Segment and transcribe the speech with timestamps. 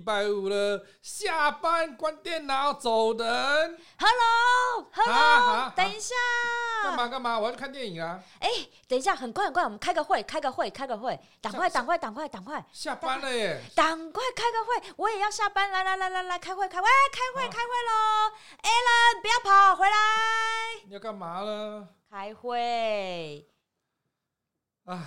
[0.00, 3.78] 终于是礼拜五了，下班关电脑走人。
[3.98, 6.14] Hello，Hello，等一下，
[6.82, 7.38] 干嘛干嘛？
[7.38, 8.18] 我要去看电影啊！
[8.40, 8.48] 哎，
[8.88, 13.60] 等一下，很快很快，我们开个会，开个会，开个会，赶快赶快赶快赶快，下班了耶！
[13.76, 19.96] 赶快开个会，我也要下班，来来来来来，开会开会开会开会喽！Alan，不要跑，回来！
[20.86, 21.88] 你要干嘛呢？
[22.10, 23.46] 开会。
[24.86, 24.98] 唉。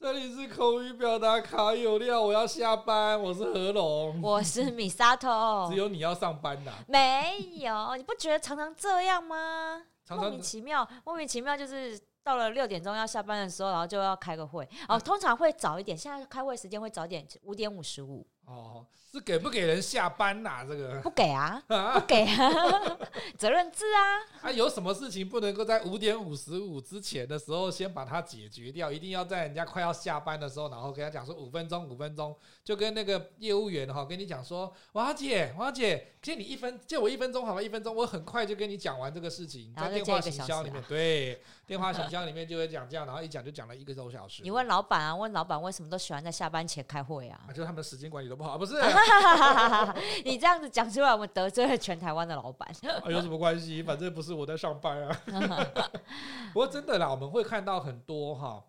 [0.00, 3.22] 这里是口语表达卡有料，我要下班。
[3.22, 5.68] 我是何龙，我是米沙头。
[5.70, 6.72] 只有你要上班呐？
[6.88, 9.82] 没有，你不觉得常常这样吗？
[10.06, 14.66] 常常莫名其妙，莫名其妙，就是到了六点钟要下班的时候，然后就要开个会。
[14.88, 18.26] 哦，通常会早一点，现在开会时间会早一点，五点五十五。
[18.46, 20.64] 哦，是给不给人下班呐、啊？
[20.68, 22.98] 这个不给啊，不给啊，
[23.36, 24.48] 责任制啊。
[24.48, 28.90] 啊，有什么事情不能够在五点五十五之前的时候先把它解决掉？
[28.90, 37.60] 一定要在人家快要下班的时候，然后跟他讲说五分钟，五分钟，就跟那个业务员哈，跟你讲说，王姐，王姐，借你一分，借我一分钟好吧？
[37.60, 44.42] 一分钟，我很快就跟你讲完这个事情，在电话行销里面，对，电话行销里面就会讲这样，然后一讲就讲了一个多小时。
[44.42, 47.40] 你 问老板啊，问老板为什么都喜欢在下班前开会啊？
[47.46, 48.36] 啊，就是他们的时间管理都。
[48.36, 48.74] 不好，不是
[50.24, 52.68] 你这样子讲出来，我们得罪了全台湾的老板。
[52.82, 53.82] 啊， 有什么关系？
[53.82, 55.20] 反正不是我在上班啊。
[56.52, 58.64] 不过真的啦，我们会看到很多哈，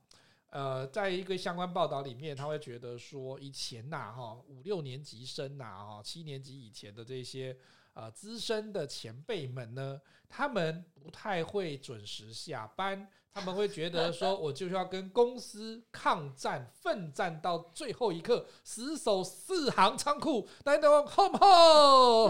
[0.50, 7.56] 呃，在一个相关报道里面，他会觉得说，以前呐哈，五六年级生呐哈，七年级以前的这些
[7.94, 13.08] 呃资深的前辈们呢，他们不太会准时下班。
[13.34, 22.30] 他们会觉得说，我就是要跟公司抗战，奋战到最后一刻，死守四行仓库，等等，吼不吼？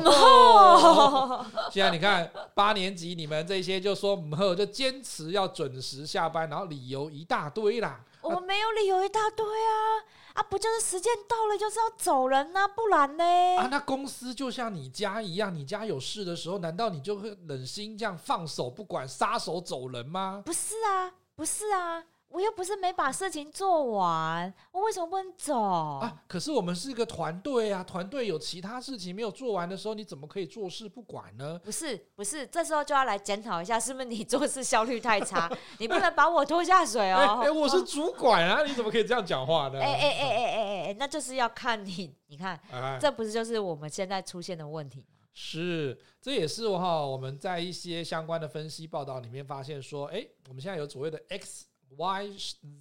[1.72, 8.06] 现在你看，八年级你们这些就说不吼，就坚持要准时下班，然后理由一大堆啦。
[8.22, 10.06] 我们没有理由一大堆啊。
[10.34, 13.24] 啊，不就是时间到了就是要走人呐、啊，不然呢？
[13.58, 20.42] 啊，那公司就像你家一样，你家有事的时候，难道你就会忍心这样放手不管，撒手走人吗？
[20.46, 22.06] 不是啊，不是啊。
[22.32, 26.24] 我又不是没把事情做完，我为什么不能走啊？
[26.28, 31.60] 可是我们是一个团队啊，团队有其他事情没有做完的时候，你怎么可以坐视不管呢？
[31.64, 35.52] 不是，不是，这时候就要来检讨一下，是不是你做事效率太差？
[35.80, 37.42] 你不能把我拖下水哦。
[37.42, 39.80] 哎、欸欸，我是主管啊，你怎么可以这样讲话呢？
[39.80, 45.18] 哎哎哎哎哎哎，那就是要看你，你看，哎、这不是就是我们现在出现的问题吗？
[45.34, 51.66] 是，这也是哈，我们在一些相关的分析报道里面发现说，哎、欸，我们现在有所谓的 X。
[51.98, 52.30] Y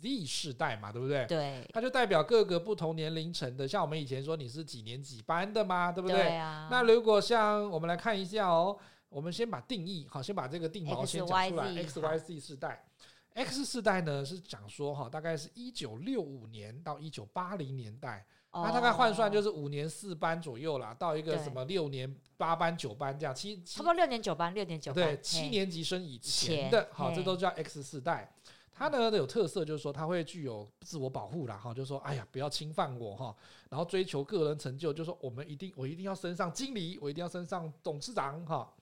[0.00, 1.26] Z 世代嘛，对不对？
[1.26, 6.16] 对，它就代表各个不同年龄层的，像我们以前说你是几年几班的嘛，对不对？
[6.16, 6.68] 对啊。
[6.70, 8.78] 那如果像我们来看一下哦，
[9.08, 11.66] 我们先把定义好，先把这个定毛先讲出来。
[11.82, 12.84] X Y Z 世代
[13.34, 28.32] ，X 世代呢是讲说哈，大概是一九六五年到一九八零年代，那、哦、大概换算就是五年四班左右啦，到一个什么六年八班九班这样，七差不多六年九班，六年九班，对，七年级生以前的，好，这都叫 X 世代。
[28.88, 33.36] 他呢有特色，就是说他会具有自我保护啦，哈，就是说，哎呀，不要侵犯我哈，
[33.68, 38.72] 然后追求个人成就，就是说我们一定，我一定要升上经理，我一定要升上董事长哈。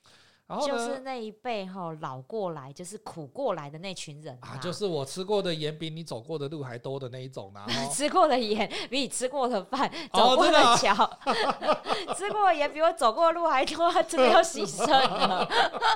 [0.49, 7.67] 然后就是那一辈哈老过来，就是苦过来的那群人啊，就是我吃过的盐比你走过的路还多的那一种 啦。
[7.93, 10.95] 吃过的盐比你吃过的饭、走过的桥，
[12.17, 15.47] 吃过的盐比我走过的路还多，真的要洗肾了。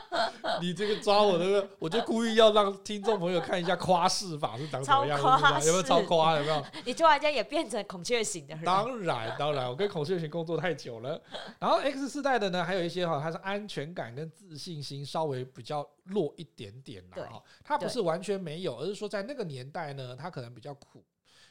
[0.61, 6.37] 你这个抓我的，那个，我就故意要让听众朋友看一下夸饰法是长什么样子，有没有超夸？
[6.37, 6.63] 有没有？
[6.85, 8.65] 你突然间也变成孔雀型的人？
[8.65, 11.19] 当然，当然，我跟孔雀型工作太久了。
[11.59, 14.31] 然后 X 世代的呢，还有一些哈，它是安全感跟。
[14.49, 21.05] 自信心稍微比较弱一点点啦，哈，他不是完全没有，而是说在那个年代呢，他可能比较苦，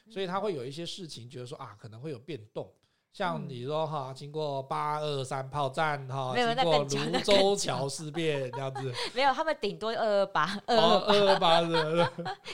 [0.09, 2.69] 所以他会有一些事情觉得说啊，可能会有变动，
[3.13, 11.61] 像你说哈，经过八二三炮战哈，经过芦洲桥事变这样子， 没有，他们顶多二二八，二二八。
[11.61, 12.11] 的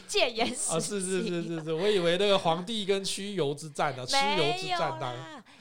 [0.08, 5.14] 戒严时啊，是是是是是，我以为那个皇帝跟蚩尤之战呢，蚩尤之战当，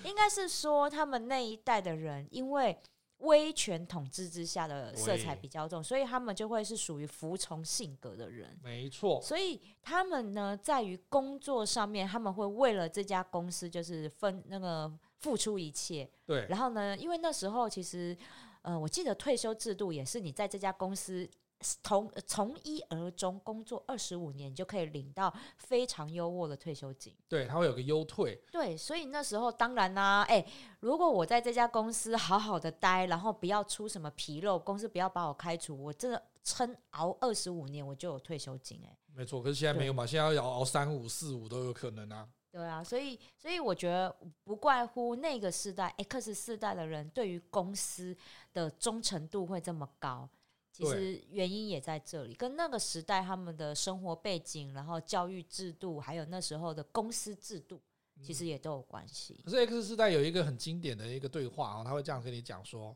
[0.05, 2.77] 应该是说他们那一代的人，因为。
[3.19, 8.59] 威权统治之下的色彩比较重，所以他们就会是属于服从性格的人。
[8.63, 16.09] 没错，所以他们呢，在于工作上面，他们会为了这家公司就是分那个付出一切。
[16.27, 18.17] 对，然后呢，因为那时候其实，
[18.63, 21.29] 呃，我记得退休制度也是你在这家公司。
[21.61, 27.15] 从从一而终工作二十五年，你就可以领到非常优渥的退休金。
[27.29, 28.41] 对，它会有个优退。
[28.51, 30.47] 对，所以那时候当然啦、啊，哎、欸，
[30.81, 38.87] 如果我在这家公司好好的待，然后不要出什么纰漏，公司不要把我开除，我真的撑熬二十五年，我就有退休金、欸。
[38.87, 42.29] 哎，没错，可是现在没有嘛，现在要熬三五四五都有可能啊。
[42.53, 44.15] 对啊，所以所以我觉得
[44.45, 48.17] 不怪乎那个世代 X 世代的人对于公司
[48.55, 50.27] 的忠诚度会这么高，
[50.77, 57.81] 其实原因也在这里，跟那个时代他们的生活背景，然后教育制度，还有那时候的公司制度，
[58.23, 59.41] 其实也都有关系。
[59.43, 62.95] 可是 X 世代有一个很经典的一个对话啊，他会这样跟你讲说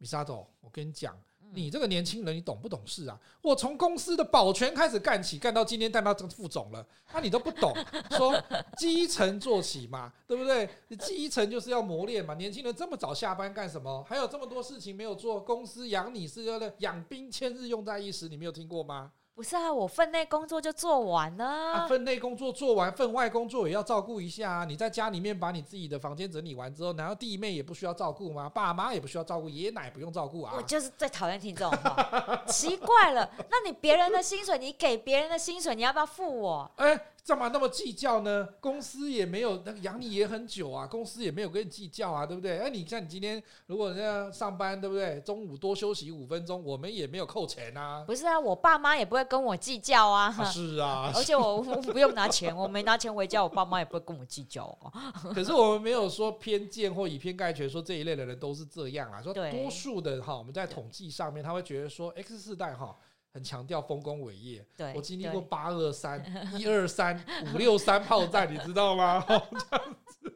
[0.00, 1.16] ：“Misato，我跟你讲。”
[1.52, 3.18] 你这个年轻人，你懂不懂事啊？
[3.42, 7.72] 我从公司的保全开始干起，干到今天干到这个副总了，那、你都不懂，
[8.10, 8.34] 说
[8.76, 10.68] 基层做起嘛，对不对？
[10.88, 12.34] 你基层就是要磨练嘛。
[12.34, 14.04] 年轻人这么早下班干什么？
[14.08, 19.12] 还有这么多事情没有做，公司养你是要的养兵千日，用在一时，你没有听过吗？
[19.34, 21.44] 不是啊，我分内工作就做完了。
[21.44, 24.64] 啊，分内工作做完，分外工作也要照顾一下啊。
[24.64, 28.48] 你在家里面把你自己的房间整理完之后，难道弟妹也不需要照顾吗？
[28.48, 30.54] 爸妈也不需要照顾，爷爷奶不用照顾啊？
[30.56, 33.28] 我就是最讨厌听这种话， 奇怪了。
[33.50, 36.70] 那你别人的薪水，你给别人的薪水，你要不要付我？
[36.76, 37.06] 哎。
[37.26, 38.46] 干嘛那么计较呢？
[38.60, 42.58] 公司也没有那个养你也很久啊，公司也没有跟你计较啊，对不对？
[42.58, 45.18] 哎，你像你今天如果这样上班，对不对？
[45.22, 48.04] 中午多休息五分钟，我们也没有扣钱啊。
[48.06, 50.34] 不是啊，我爸妈也不会跟我计较啊。
[50.38, 54.92] 啊是啊， 而且我我不用拿钱，我没拿钱回家，我爸妈也不会跟我计较啊。
[55.34, 59.22] 可是我们没有说偏见或以偏概全，说这一类的人都是这样啊。
[59.22, 62.94] 说多数的哈，我们在统计上面，他会觉得说 X 世代哈。
[63.34, 66.24] 很强调丰功伟业，对我经历过八二三、
[66.56, 67.20] 一二三、
[67.52, 69.20] 五六三炮战，你知道吗？
[69.28, 69.34] 这
[69.76, 70.32] 样子，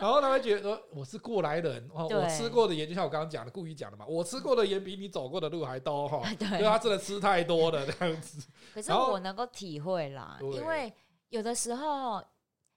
[0.00, 8.44] 然后他会觉得我是过来人，哦，我吃过的盐就像我刚刚讲的，故意讲的嘛，我吃过的盐比你走过的路还多哈， 对，因为他真的吃太多了这样子。
[8.74, 10.92] 可是我能够体会啦，因为
[11.28, 12.20] 有的时候，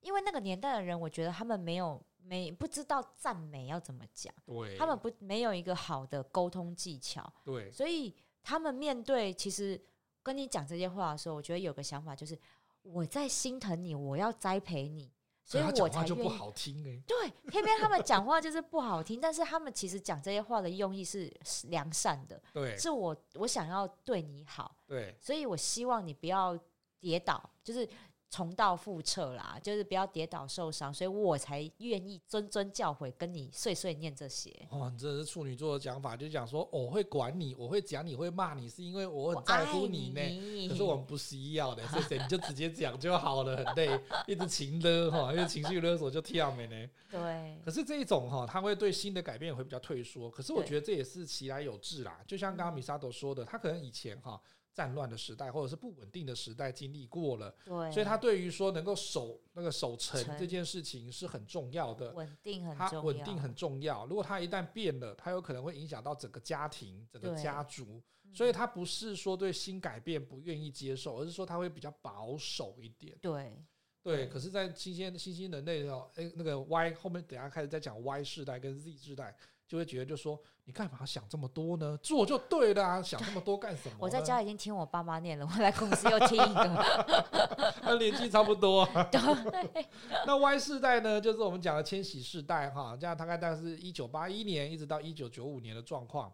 [0.02, 8.16] 因为那个年代的人，我觉得他们没有没不知道赞美要怎么讲，对，他们不没有一个好的沟通技巧，对，所以。
[8.46, 9.84] 他们面对其实
[10.22, 12.38] 跟你讲这些话的时候，我觉得有个想法就是
[12.84, 15.12] 我在心疼你，我要栽培你，
[15.44, 17.02] 所以我才就不好听哎。
[17.08, 21.34] 对，偏偏他们讲话就是不好听，但是他们其实讲这些话的用意是
[21.70, 26.56] 良善的，对，是我我想要对你好，对，所以我希望你不要
[27.00, 27.90] 跌倒，就是。
[28.30, 34.52] 重蹈覆辙啦，就是不要跌倒受伤，所以我才愿意谆谆教诲，跟你碎碎念这些。
[34.70, 40.22] 哦，你这是处女座的讲法，就讲说我会管你，我会讲你会骂你，是因为我很在乎你呢。
[40.22, 46.90] 你可是我们不需要的，所以你就直接讲就好了，很累，一直情勒哈，因为情绪勒索就跳没呢。
[47.10, 47.62] 对。
[47.64, 50.30] 可是这一种哈，他会对新的改变也会比较退缩。
[50.30, 54.42] 可是我觉得这也是其来有自啦，就像刚刚 Misato 说的，他可能以前哈。
[54.76, 64.06] 战乱的时代，或者是不稳定的时代，经历过了，对，所以他对于说能够守那个守城这件事情是很重要的，稳定很他稳定很重要。
[64.06, 73.18] 如果他一旦变了，他有可能会影响到整个家庭、整个家族，所以他不是说对新改变不愿意接受，而是说他会比较保守一点。
[73.22, 73.58] 对，
[74.04, 74.28] 对。
[74.28, 79.34] 可是，在新鲜新兴人类的时候，诶，那个 Y 后面等下开始再讲 Y 世代跟 Z 世代。
[79.68, 81.98] 就会觉得，就说你干嘛想这么多呢？
[82.04, 83.96] 做就对了啊，想这么多干什么？
[84.00, 86.86] 我在家已经听我爸妈念了，我来公司又听一个，
[87.84, 88.88] 那年纪差不多。
[90.26, 96.32] 那 Y 世代呢，就是我们讲的千禧世代哈，这样大概大概是一九八一年一直到一九九五年的状况。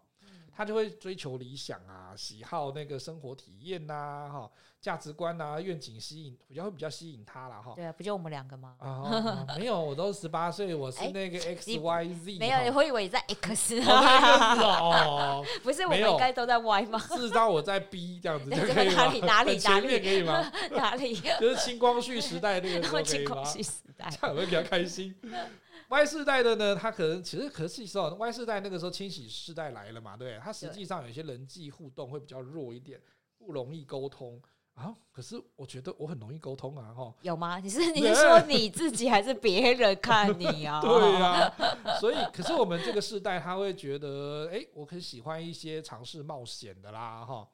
[0.54, 7.72] 他就会追求理想啊，喜好那个生活体验呐，哈，价值观啊，愿景吸引，比较会比较吸引他了哈。
[7.74, 8.74] 对啊，不就我们两个吗？
[8.78, 12.38] 啊，没有，我都十八岁，我是那个 X Y Z。
[12.38, 13.80] 没有，我以为你在 X。
[13.88, 16.98] 哦， 不是，我们应该都在 Y 吗？
[16.98, 19.04] 事实上我在 B 这样子就可以吗？
[19.24, 20.52] 哪里哪里可以吗？
[20.72, 21.14] 哪里？
[21.40, 23.04] 就是清光绪时代那个时候可以吗？
[23.04, 25.14] 青光绪时代，这样会比较开心。
[25.92, 32.98] Y 世代的呢，他可能其实可是说，Y 世代那个时候清洗世代来了嘛，对，他实际上有些人际互动会比较弱一点，
[33.36, 34.40] 不容易沟通
[34.72, 34.96] 啊。
[35.10, 37.14] 可是我觉得我很容易沟通啊，哈。
[37.20, 37.58] 有吗？
[37.58, 40.80] 你是 你是说你自己还是别人看你啊？
[40.82, 41.54] 对啊，
[42.00, 47.46] 所以可是我们这个世代他会觉得，哎、欸，我很喜欢一些尝试冒险的啦，哈。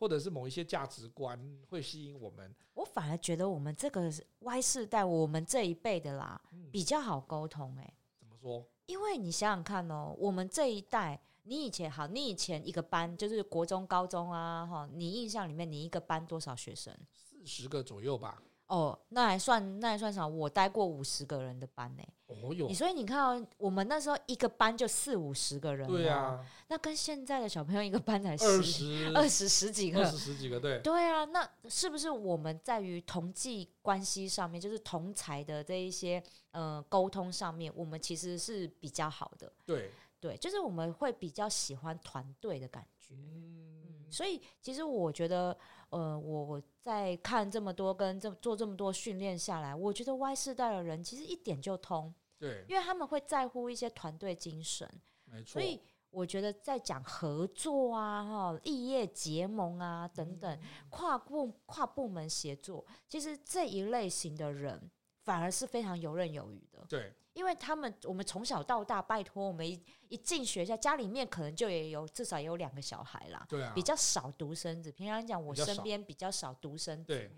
[0.00, 1.38] 或者是某一些价值观
[1.68, 7.82] 会吸引我们，我反而觉得我们这个 Y 世代，我们这一辈的啦，嗯、比较好沟通、欸。
[7.82, 8.66] 哎，怎么说？
[8.86, 16.96] 因为你想想看哦，我们这一代，你以前好，你以前一个班就是国中、高中啊，哈，你印象里面你一个班多少学生？
[17.12, 18.42] 四十个左右吧。
[18.70, 20.24] 哦，那还算那还算少。
[20.26, 22.02] 我待过五十个人的班呢。
[22.28, 25.88] 哦哟，所以你看哦，我们那时候一个班就四五十个人。
[25.88, 30.78] 对啊， 那跟现在的小朋友一个班才十二十二十十几个，二十十几个，对。
[30.86, 36.22] 对啊，那是不是我们在于同济关系上面，就是同才的这一些
[36.52, 39.52] 呃沟通上面，我们其实是比较好的。
[39.66, 43.16] 对对，就是我们会比较喜欢团队的感觉。
[43.16, 44.06] 嗯。
[44.08, 45.56] 所以其实我觉得，
[45.90, 54.88] 呃，我在看这么多跟这做这么多训练下来，我觉得 Y 世代的人其实一点就通，对，因为他们会在乎一些团队精神，
[55.24, 55.52] 没错。
[55.52, 55.80] 所以
[56.10, 64.90] 我觉得在讲合作啊、哈异业结盟啊等等，跨部跨部门协作，其实这一类型的人
[65.22, 67.12] 反而是非常游刃有余的，对。
[67.32, 74.90] 因为他们，我们从小到大，拜托我们一一进学校，家里面可能就也有至少也有两个小孩啦，对啊，比较少独生子。
[74.90, 77.30] 平常讲，我身边比较少独生子，对，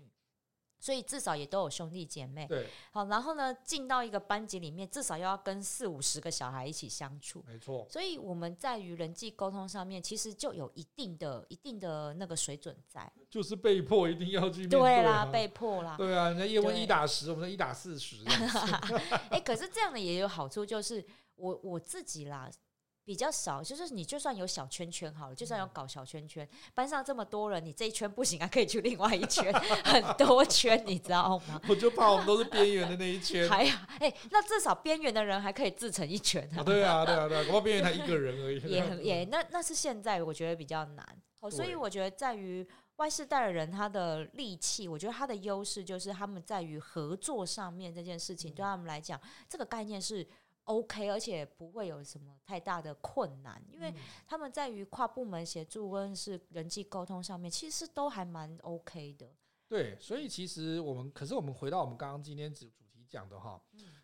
[0.83, 2.67] 所以至少也都有兄弟姐妹，对。
[2.91, 7.87] 好，然后呢，进到一个班级里面，至少要跟四五十个小孩一起相处，没错。
[7.89, 18.17] 所以我们在于人际沟通上面，其实就有一定的、一定的那个水准在，就是被迫一定要去面对，对啦，被迫啦，对啊，人家叶问一打十，我们一打四十。
[19.31, 21.01] 哎，可是这样的也有好处，就是
[21.35, 22.51] 我我自己啦。
[23.05, 31.59] 比较少，就是你就算有小圈圈好了，就算有搞小圈圈，班上这么多人，你这一圈不行啊，可以去另外一圈， 很多圈，你知道吗？
[31.67, 33.47] 我就怕我们都是边缘的那一圈。
[33.51, 36.49] 还呀，哎，那至少边缘的人还可以自成一圈。
[36.57, 38.59] 啊，对啊，对啊，对啊，我边缘才一个人而已。
[38.71, 41.05] 也很 也那那是现在我觉得比较难，
[41.41, 49.19] 哦，所以我觉得在于外世代的人，他的力气，我觉得他的优势就是他们在于合作上面这件事情，对他们来讲，
[49.49, 50.25] 这个概念是。
[50.65, 53.93] OK，而且不会有什么太大的困难，因为
[54.25, 59.29] 他们在于跨部门协助跟是人际沟通上面，其实都还蛮 OK 的。
[59.67, 63.61] 对，所以其实我们，可是我们回到我们刚刚今天主主题讲的哈，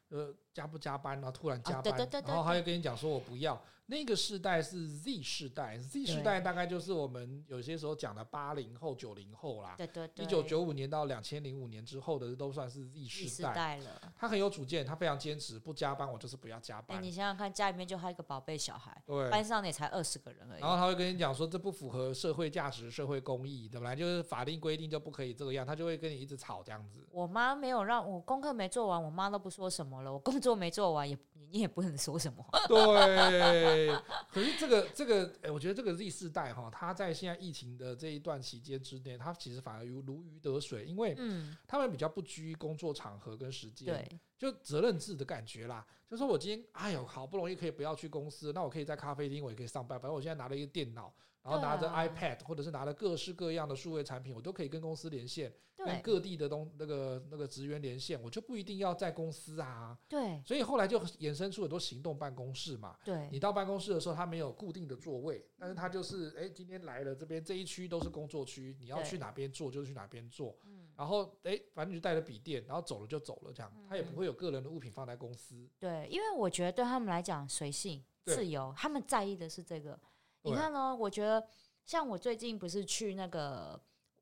[0.10, 3.58] 呃，加不加班，然后突然加班，然后他又跟你讲说我不要。
[3.86, 9.74] 那个世代是 Z 世代，Z 世代大概就是我们有些时候讲的八零后、九零后啦。
[9.75, 10.24] 对对对。
[10.24, 14.00] 一九九五年到两千零五年之后的都算是 Z 世代了。
[14.16, 17.00] 他很有主见，他非常坚持，不加班我就是不要加班。
[17.00, 20.62] 欸，你想想看，家里面就还有一个宝贝小孩，对，班上也才二十个人而已。
[20.62, 27.04] 然后他会跟你讲说，这不符合社会价值、社会公益，本来就是法定规定就不可以这个样，他就会跟你一直吵这样子。
[27.10, 30.13] 我妈没有让我功课没做完，我妈都不说什么了。
[30.13, 31.18] 我工作没做完，也
[31.51, 32.46] 你也不能说什么。
[32.68, 33.96] 对，
[34.32, 34.50] 可是。
[34.60, 41.18] 这个这个，哎、欸，我觉得这个 Z 世代哈，他在现在疫情的这一段期间之内，他其实反而如如鱼得水，因为
[41.65, 45.86] 他们比较不拘工作场合跟时间，对，就责任制的感觉啦。
[46.10, 51.13] 就说我今天，哎呦，好不容易可以不要去公司，那我可以在咖啡厅，我也可以上班，反正我现在拿了一个电脑。
[51.41, 59.98] 然后拿着 iPad，或者是拿着各式各样的数位产品，我都可以跟公司连线，跟各地的东那个那个职员连线，我就不一定要在公司啊。
[60.08, 62.98] 对，所以后来就衍生出很多行动办公室嘛。
[63.05, 70.58] 对，你到办公室的时候，他没有固定的座位，但是他就是，哎，今天来了这边这一区都是工作区，你要去哪边坐就去哪边坐。
[70.98, 75.65] 然后，哎，反正你就带着笔电，然后走了就走了，这样，他也不会有个人的物品放在公司。
[75.79, 79.98] 对，因为我觉得对他们来讲，随性自由，他们在意的是这个。
[80.43, 80.96] 你看呢？
[80.96, 81.46] 我觉得
[81.86, 83.79] 像我最近不是去那个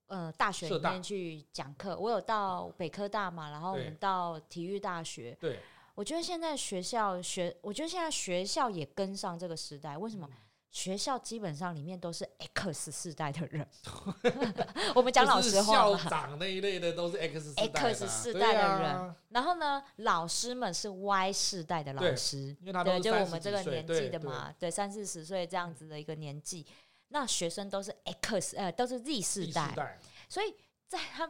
[0.08, 5.38] 呃大学里面去讲课，我有到北科大嘛，然后我们到体育大学。
[5.40, 5.60] 对，
[5.96, 9.98] 我觉得现在学校学，我觉得现在学校也跟上这个时代。
[9.98, 10.28] 为什么？
[10.78, 13.68] 学校基本上里面都是 X 世代的人。
[14.94, 19.16] 我们讲老实话，校长那一类的都是 X 世代的 X 世代的人。
[19.30, 22.56] 然后呢，老师们是 Y 世代的老师，
[22.86, 26.64] 对，就我们这个年纪的嘛，对，三四十岁这样子的一个年纪。
[27.08, 29.98] 那学生都是 X，呃，都是 Z 世代，
[30.30, 30.54] 所以
[30.88, 31.28] 在他。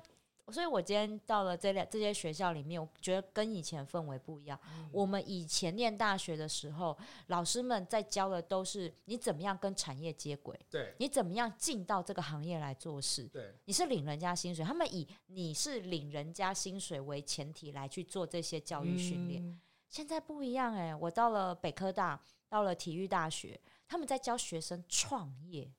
[0.49, 4.57] 所以，我今天到了这两这些学校里面，我觉得跟以前氛围不一样。
[4.69, 19.43] 嗯、我们以前念大学的时候，老师们在教的都是你怎么样跟产业接轨，对，你怎么样进到这个行业来做事，对，你是领人家薪水，他们以你是领人家薪水为前提来去做这些教育训练。
[19.43, 25.69] 嗯、现在不一样哎、欸，我到了北科大，到了体育大学，他们在教学生创业。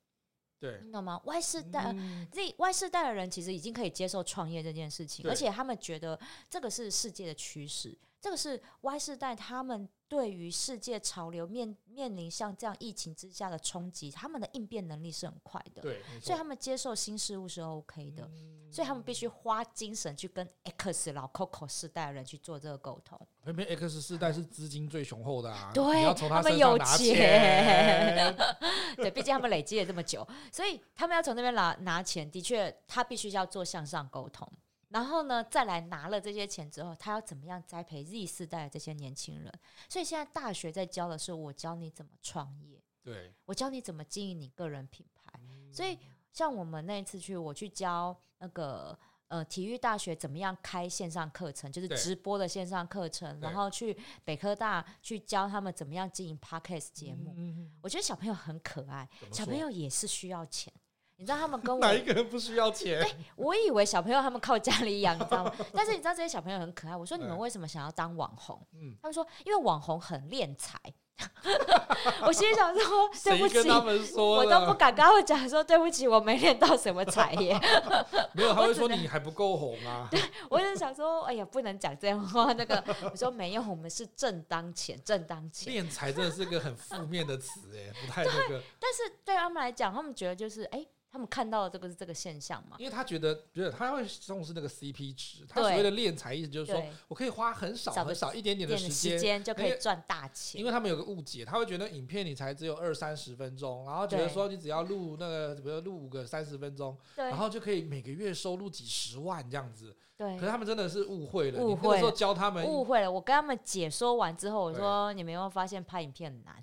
[0.60, 1.20] 对，你懂吗？
[1.24, 6.18] 外世代、嗯、Z Y 世代的人其实已经可以接受创业这件事情，而且他们觉得
[6.50, 9.88] 这个是世界的趋势，这个是 Y 世代他们。
[10.08, 20.48] 对于世界潮流面面临像这样疫情之下的冲击，他们的应变能力是很快的，对，所以他们接受新事物是 OK 的，嗯、所以他们必须花精神去跟
[20.78, 23.20] X 老 Coco 世代的人去做这个沟通。
[23.44, 28.34] 偏偏 X 世代是资金最雄厚的啊，对，他，他们有钱，
[28.96, 34.50] 对，毕竟他们累积了这么久，所以他们要从那边拿拿钱，的确，他必须要做向上沟通。
[34.88, 39.52] 然后呢，再来拿了这些钱之后，他要怎么样栽培 Z 世代的这些年轻人？
[39.88, 45.38] 所以现在大学在教的是，我教你怎么创业，对，我教你怎么经营你个人品牌。
[45.42, 45.98] 嗯、所以
[46.32, 57.34] 像我们那一次去，我去教那个呃体育大学怎么样开线上课程，就是直播的线上课程，然后去北科大去教他们怎么样经营 Podcast 节目。
[57.36, 60.72] 嗯、我觉得小朋友很可爱，小朋友也是需要钱。
[61.20, 63.02] 你知道他们跟我哪一个人不需要钱？
[63.02, 65.52] 对、我以为小朋友他们靠家里养，你知道吗？
[65.74, 66.96] 但是你知道这些小朋友很可爱。
[66.96, 68.64] 我说你们为什么想要当网红？
[68.74, 70.78] 嗯，他们说因为网红很敛财。
[72.22, 73.68] 我心里想说，对不起，
[74.16, 77.48] 我都不敢跟他们讲说对不起，我没练到什么才艺。
[78.32, 80.06] 没有，他会说你还不够红啊。
[80.12, 82.52] 对，我就想说，哎呀，不能讲这样话。
[82.52, 85.72] 那个我说没有，我们是正当钱，正当钱。
[85.72, 88.62] 练财真的是个很负面的词，哎，不太那个。
[88.78, 90.78] 但是对他们来讲，他们觉得就是哎。
[90.78, 92.76] 欸他们看到的这个是这个现象嘛？
[92.78, 95.46] 因为他觉得，不是他会重视那个 CP 值。
[95.48, 100.60] 他所谓的练财意思就是说，我可以花很少很少一点点的时间就可以赚大钱。
[100.60, 109.96] 因为他们有个误解，他会觉得影片你才只有二三十分钟，然后觉得说你只要录那个，比如录五个三十分钟，然后就可以每个月收入几十万这样子。
[110.16, 110.36] 对。
[110.36, 111.64] 可是他们真的是误会了。
[111.64, 111.96] 误会。
[111.96, 113.10] 那时候教他们误会了。
[113.10, 116.54] 我跟他们解说完之后，我说你们有没有发现拍影片很难？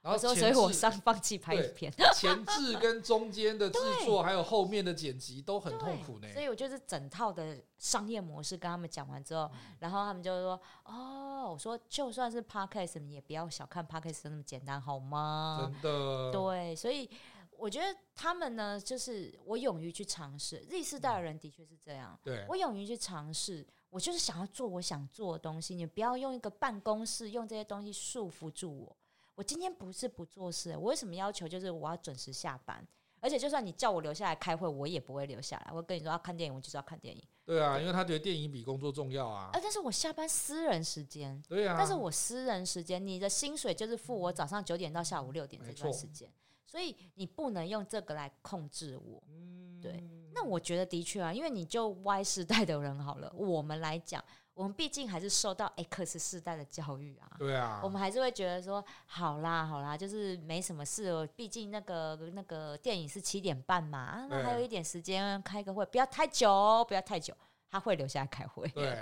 [0.00, 1.92] 然后，所以我上放弃拍影片。
[2.14, 6.28] 前置跟中间的制作，还有后面的剪辑都很痛苦呢。
[6.32, 9.50] 所以我就是整套的商业模式跟他们讲完之后，
[9.80, 16.30] 然后他们就说：“哦，我说就算是 Podcast，你也不要小看 Podcast 那么简单，好吗？”真的。
[16.30, 17.10] 对，所以
[17.56, 20.58] 我觉得他们呢，就是我勇于去尝试。
[20.70, 22.18] Z 世代的人的确是这样。
[22.22, 25.74] 对，我勇于去尝试，我就是想要做我想做的东西。
[25.74, 28.96] 你不要用一个办公室用这些东西束缚住我。
[29.38, 32.84] 我今天不是不做事，我为什么要求就是我要准时下班？
[33.20, 35.72] 而且就算你叫我留下来开会，我也不会留下来。
[35.72, 37.22] 我跟你说要看电影，我就是要看电影。
[37.44, 39.50] 对啊，因为他觉得电影比工作重要啊。
[39.52, 41.40] 啊，但是我下班私人时间。
[41.48, 41.76] 对啊。
[41.78, 46.28] 但是我私人时间，你的薪水就是付我早上九点到下午六点这段时间，
[46.66, 49.22] 所以你不能用这个来控制我。
[49.28, 49.80] 嗯。
[49.80, 50.02] 对。
[50.34, 54.24] 那我觉得的确啊，因为你就 Y 世代的人好了，我们来讲。
[54.58, 61.26] 我们毕竟还是受到 X 世代的教育啊，对啊，我们还是会觉得说，好啦好啦，就是没什么事哦。
[61.36, 67.32] 毕竟那个那个电影是七点半嘛，啊，那还有一点时间开个会，不要太久哦，不要太久，
[67.70, 68.66] 他会留下来开会。
[68.70, 68.98] 对，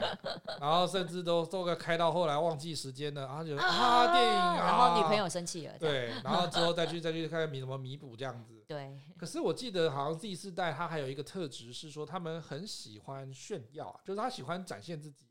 [0.61, 8.63] 然后甚至都都个开到后来忘记时间了，然后就啊电影，啊，然后女朋友生气了，对，然后之后再去 再去看弥什么弥补这样子。
[8.69, 15.25] 对，可是我记得好像第四代他还有一个特质是说，他们很喜欢炫耀，就是他喜欢展现自己。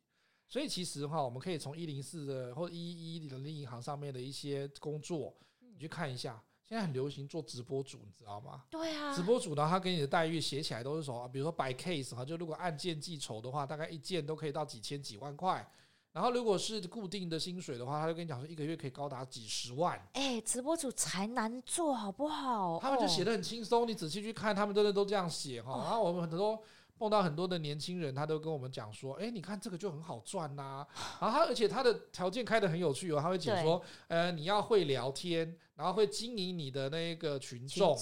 [0.48, 6.42] 所以其实哈，我们可以从一零四的或一一人力银行上面的一些工作，你去看一下。
[6.68, 8.64] 现在很流行做直播主，你知道吗？
[8.72, 15.64] 对啊，直播主呢，他给你的待遇写起来都是什么，比如说 by case 哈，就如果按件计酬的话，大概一件都可以到几千几万块。
[16.12, 20.00] 然后如果是固定的薪水的话，他就跟你讲说，一个月可以高达几十万。
[20.14, 22.80] 哎，直播主才难做好不好？
[22.80, 25.84] 他们就写得很轻松，你仔细去看，他们真的都这样写哈。
[25.84, 26.60] 然后我们很多。
[26.98, 30.88] 碰到很多的年轻人，他都跟我们讲说：“哎，你看这个就很好赚呐。”
[31.20, 37.98] 然后他而且他的条件开得很有趣哦，他会解说：“呃，你要会聊天，然后会经营你的那个群众，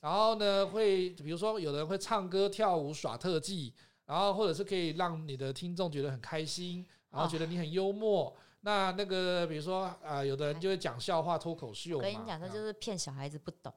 [0.00, 3.74] 然后呢会比如说有人会唱歌跳舞耍特技，
[4.06, 8.34] 然后或者是可以让你的听众觉得很开心，然后觉得你很幽默。
[8.62, 11.98] 那那个比如说啊、呃，有的人就会讲笑话脱口秀。
[11.98, 13.72] 我跟你讲，这就是骗小孩子不懂。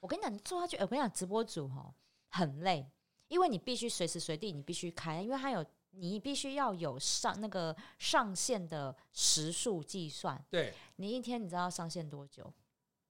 [0.00, 1.94] 我跟你讲，你做下去，我跟你讲，直播主哈
[2.28, 2.86] 很累。”
[3.32, 10.38] 因为你必须随时随地，你必须开，因为它有你必须要有上那个上线的时数计算。
[10.50, 12.52] 对，你一天你知道上线多久？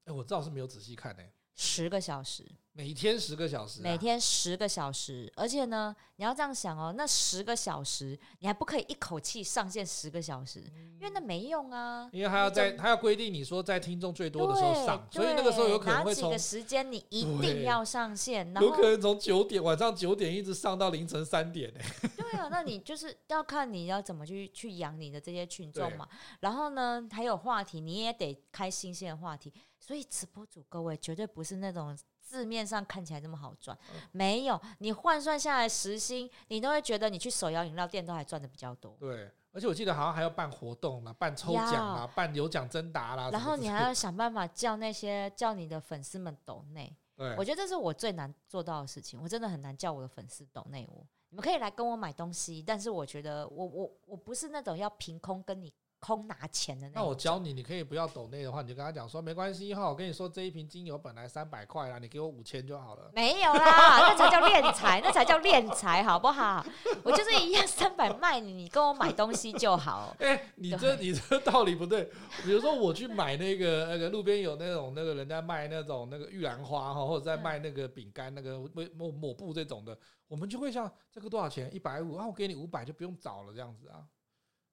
[0.04, 1.32] 哎、欸，我知道是没有仔细看呢、欸。
[1.56, 10.60] 十个小时，每天十个小时、啊，每天十个小时，而且呢，你要这样想哦，那十个小时你还不可以一口气上线十个小时，
[10.98, 12.08] 因为那没用啊。
[12.12, 21.80] 因为他要在，他要规定你说在听众最多的时候上，所以那个时候有可能会从哪几个时间你一定要上线，然后有可能从九点晚上九点一直上到凌晨三点呢。
[22.16, 26.08] 对啊，那你就是要看你要怎么去去养你的这些群众嘛。
[26.40, 29.52] 然后呢，还有话题，你也得开新鲜的话题。
[29.78, 31.98] 所以直播主各位绝对不是那种
[32.32, 33.76] 字面上看起来这么好赚，
[34.10, 38.96] 没有，你换算下来时薪，你都会觉得你去手摇饮料店都还赚的比较多。
[38.98, 46.96] 对，而且我记得好像还要办活动啦，办抽奖啦，办有奖征答啦，然后你还要想办法叫那些叫你的粉丝们抖内。
[47.14, 51.06] 对，我觉得这是我最难做到的事情，我真的很难叫我的粉丝抖内我。
[51.28, 55.70] 你们可以来跟我买东西，但是我觉得我我我不是那种要凭空跟你。
[56.04, 63.08] 空拿钱的那，那我教你，你可以不要抖内的话，你就跟他讲说没关系哈，我跟你说这一瓶精油本来三百块啦，你给我五千就好了。
[63.14, 66.66] 没有啦，那才叫敛财，那才叫敛财，好不好？
[67.04, 70.12] 我就是一样三百卖你，你跟我买东西就好。
[70.18, 72.10] 哎、欸，你这你这道理不对。
[72.42, 78.58] 比如说我去买那个那个路边有那种那个人家卖那种那个玉兰花哈，或者在卖那个饼干那个
[78.94, 81.72] 抹抹布这种的，我们就会像这个多少钱？
[81.72, 84.02] 一百五啊，我给你五百就不用找了这样子啊。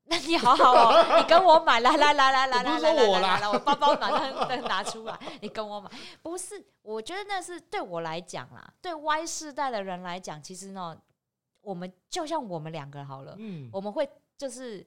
[0.10, 5.90] 那你好好哦，你跟我买，来来来来来来来来来来，我包包马上拿出来，你跟我买。
[6.22, 10.98] 不是，我觉得那是对我来讲啦，对 Y 世代的人来讲，其实呢，
[11.62, 14.86] 我们就像我们两个好了，嗯，我们会就是。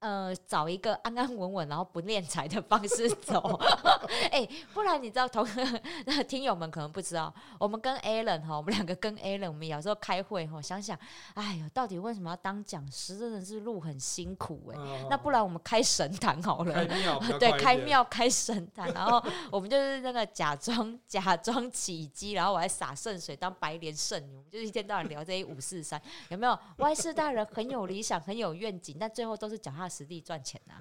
[0.00, 3.58] 呃，找一个安安稳稳，然后不敛财的方式走，
[4.34, 5.46] 哎、欸，不然你知道， 同
[6.06, 10.98] 那听友们可能不知道，我们跟 Alan 哈，我们两个跟 Alan，我们有时候开会哈，想想，
[11.34, 13.16] 哎呦，到底为什么要当讲师？
[13.16, 16.84] 真的是路很辛苦哎、欸，那不然我们开神坛好了，
[17.38, 30.74] 对，开庙开神坛，然后我们就是那个假装假装起乩，然后我还洒圣水当白莲圣女，我们就是一天到晚聊这些五四三，有没有？Y 世代人很有理想，很有愿景，但最后都是脚踏实地赚钱呐！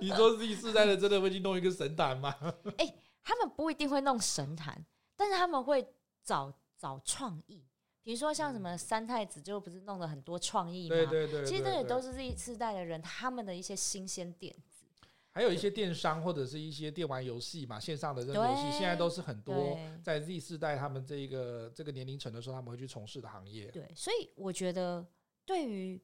[0.00, 2.34] 你说第四代的真的会去弄一个神坛吗？
[2.78, 4.84] 哎、欸，他们不一定会弄神坛，
[5.16, 5.86] 但是他们会
[6.22, 7.64] 找找创意，
[8.02, 10.96] 比如说像什么三太子，就不是弄了很多创意吗？
[10.96, 14.86] 对对对，其实这也都是 Z 世代的人他们的一些新鲜点子，
[15.30, 23.66] 还有一些电商或者是一些电玩游戏嘛，线上的这种游戏，现在都是很多在 Z 世代他们这一个这个年龄层的时候，他们会去从事的行业。
[23.66, 25.06] 对，所以我觉得
[25.44, 26.00] 对于。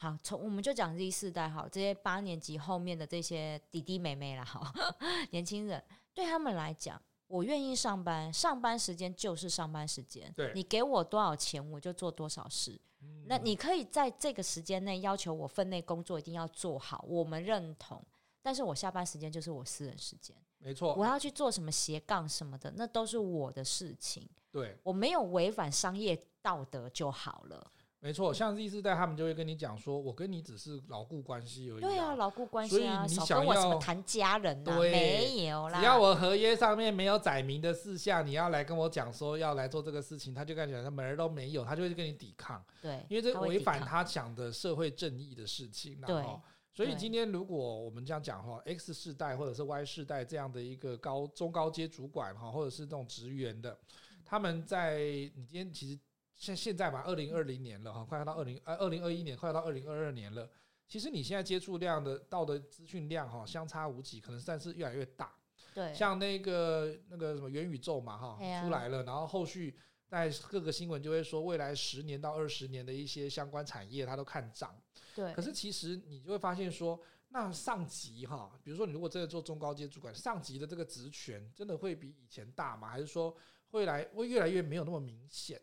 [0.00, 4.72] 好，从我们就讲 Z 世代，好，这些八年级后面的这些弟弟妹妹啦，好，
[5.32, 5.82] 年轻人，
[6.14, 12.80] 对他们来讲，我愿意上班，上班时间就是上班时间，对，你给我多少钱，我就做多少事。
[13.02, 18.00] 嗯，那你可以在这个时间内要求我分内工作一定要做好，我们认同。
[18.40, 24.28] 但是我下班时间就是我私人时间，没错，我要去做什么斜杠什么的，那都是我的事情。
[24.52, 27.70] 对，我没有违反商业道德就好了。
[28.00, 31.80] 没错，像 Z 世代他们就会跟你讲说，我跟你只是牢固关系而已。
[31.80, 34.78] 对啊，牢固关系啊，所以你想要少跟我什么谈家人啊？
[34.78, 35.80] 没有啦。
[35.80, 42.64] 只要我合约上面没有载明的事项，你要来跟我讲说要来做这个事情，他就跟你讲他门儿都没有，他就会跟你抵抗。
[42.80, 46.00] 对，因为这违反他讲的社会正义的事情。
[46.02, 46.24] 对。
[46.72, 53.76] 所以今天如果我们这样讲哈，X 世代或者是 Y 世代这样的一个高中高阶主管哈，或者是这种职员的，
[54.24, 55.00] 他们在
[55.34, 55.98] 你今天其实。
[56.38, 60.48] 现现在吧，二零二零年了哈，快要到二零呃二零二一年，快要到二零二二年了。
[60.86, 65.34] 其实你现在接触量的到的资讯量哈，相差无几，可能算是越来越大。
[65.74, 74.74] 对，像那个那个什么元宇宙嘛哈，出来了，然后后续在各个新闻就会说，未来十年到二十年的一些相关产业，它都看涨。
[75.14, 76.98] 对，可是其实你就会发现说，
[77.28, 82.88] 那上级哈，比如说你如果真的做中高阶主管，上级的这个职权真的会比以前大吗？
[82.88, 83.36] 还是说
[83.72, 85.60] 未来会越来越没有那么明显？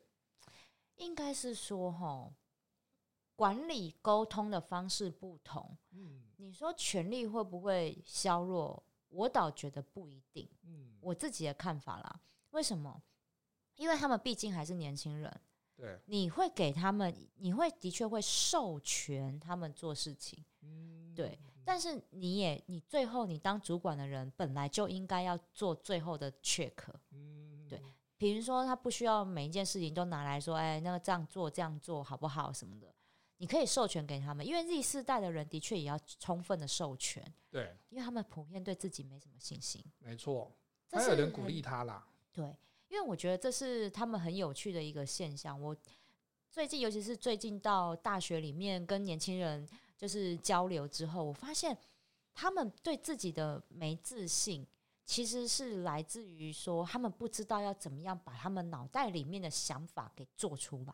[0.96, 2.34] 应该是说，哈，
[3.36, 5.78] 管理沟通的方式不同。
[5.92, 8.84] 嗯，你说权力会不会削弱？
[9.10, 10.50] 我倒觉得不一定。
[10.64, 12.22] 嗯，我自己的看法啦。
[12.52, 13.02] 为什么？
[13.76, 15.42] 因为他们毕竟还是年轻人。
[15.76, 20.44] 对，你会给他们，你会的确会授权他们做事情。
[20.62, 21.38] 嗯，对。
[21.66, 26.72] 但是你也，你最后你当主管的人，本来就应该要做最后的 check。
[27.12, 27.45] 嗯，对。
[28.18, 32.94] 比如说，他不需要每一件事情都拿来说，哎，那个这样做这样做好不好什么的？
[33.38, 37.22] 你可以授权给他们，因为 Z 世代的人的确也要充分的授权。
[37.52, 39.84] 对，因为他们普遍对自己没什么信心。
[40.00, 40.50] 没错，
[40.90, 42.08] 还有人鼓励他啦。
[42.32, 42.46] 对，
[42.88, 45.62] 因为我觉得这是他们很有趣的一个现象。
[45.62, 45.76] 我
[46.50, 51.78] 最近，尤其是最近到大学里面跟年轻人就是交流之后，我发现
[52.34, 54.66] 他们对自己的没自信。
[55.06, 60.94] 其实是来自于说，他们不知道要怎么样把他们脑袋里面的想法给做出来。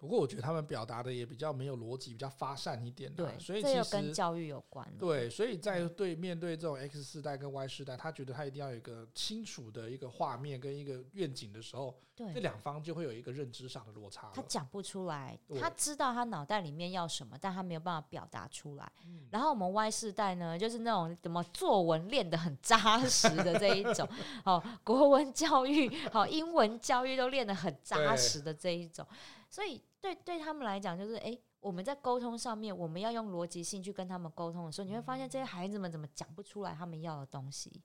[0.00, 3.12] 不过我觉得他们表达的也比较没有逻辑，比较发散一点。
[3.12, 4.86] 对，所以其实这跟教育有关。
[4.98, 14.30] 对，所以在对面对这种 X 世代跟 Y 世代，他觉得他一定要有一个清楚的一个画面跟一个愿景的时候，对，这两方就会有一个认知上的落差。
[14.34, 18.90] 他讲不出来，他知道他脑袋里面要什么，但他没有办法表达出来。
[19.30, 24.08] 然后我们 Y 世代呢，就是那种怎么作文练得很扎实的这一种，
[24.44, 29.06] 哦，国文教育、好英文教育都练得很扎实的这一种，
[29.50, 29.82] 所以。
[30.00, 37.82] 对，对他们来讲，就是哎，我们在沟通上面，我们要用逻辑性去跟他们沟通的时候，你会发现这些孩子们怎么讲不出来他们要的东西。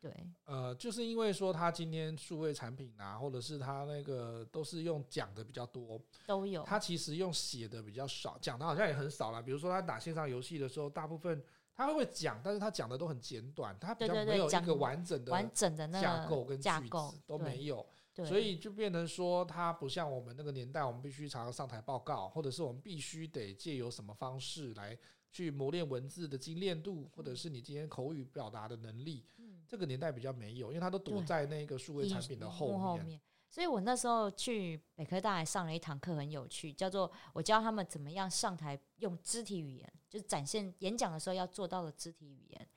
[0.00, 6.62] 对，呃，就是因为说他今天数位产品啊，或者是他那个都是用讲的比较多，都有。
[6.62, 9.42] 他其实用写的比较少，讲的好像也很少了。
[9.42, 11.42] 比如说他打线上游戏的时候，大部分
[11.74, 17.84] 他会讲，但是他讲的都很简短，他比较没有一个完整的完整的那架构跟架构都没有。
[18.24, 24.96] 所以就变成说，它不像我们那个年代，我们必须常常上台报告，或者是我们必须得借由什么方式来
[25.30, 29.24] 去磨练文字的精炼度，或者是你今天口语表达的能力。
[29.66, 33.20] 这个年代比较没有，因为它都躲在那个数位产品的后面。
[33.48, 42.68] 所以我那时候去北科大还上了一堂课，很有趣，叫做我教他们怎么样上台用肢体语言，就是展现演讲的时候要做到的肢体语言，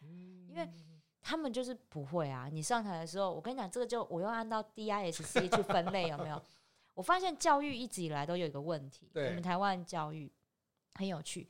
[0.49, 0.67] 因为
[1.23, 2.49] 他们就是不会啊。
[2.51, 6.39] 你上台的时候，我跟你讲，这个就我又按照 DISC 去分类，有没有？
[6.93, 10.31] 我发现教育一直以来都有一个问题，我们台湾教育
[10.93, 11.47] 很有趣。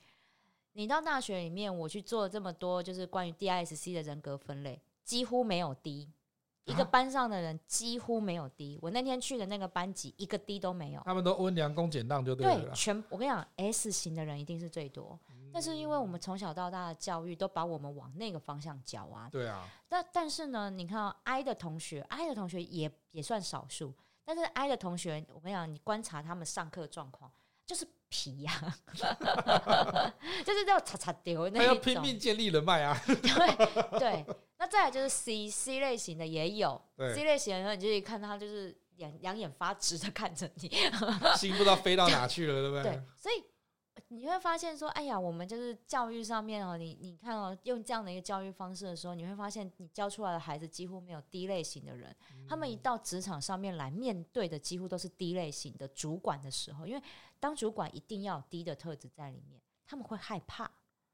[0.73, 6.09] 你到大学里面，我去做了这么多，就是关于 DISC 的人格分类，几乎没有 D。
[6.65, 11.01] 一个班上的人几乎没有低我那天去的那个班级一个低都没有。
[11.05, 12.61] 他们都温良恭俭让就对了。
[12.65, 15.19] 对，全我跟你讲，S 型的人一定是最多。
[15.51, 19.29] 但是因为我们从小到大的教育都把我们往那个方向教啊。
[19.31, 19.67] 对啊。
[19.89, 23.93] 那但是呢，你看到 I 的同学，I 的同学也也算少数。
[24.25, 27.29] 但是 I 的同学，我跟你讲，你观察他们上课状况，
[27.65, 28.75] 就是皮呀，
[30.45, 31.65] 就是要擦擦丢那种。
[31.65, 32.95] 要拼命建立人脉啊。
[33.07, 34.25] 对对。
[34.59, 40.69] 那再来就是 C C 类型的也有，C 类型的时候，你就可以看他就是两两眼发直的看着你，
[41.35, 42.83] 心不知道飞到哪去了，对不对？
[42.83, 43.43] 对，所以
[44.09, 52.15] 你会发现说，哎呀，我们就是教育上面哦，你你看哦，用这样的一个教育方式的时候，你会发现你教出来的孩子几乎没有低类型的人，
[52.47, 57.03] 他们一到职场上面来面对的几乎都是低类型的主管的时候，因为
[57.39, 60.69] 当主管一定要有低的特质在里面，他们会害怕，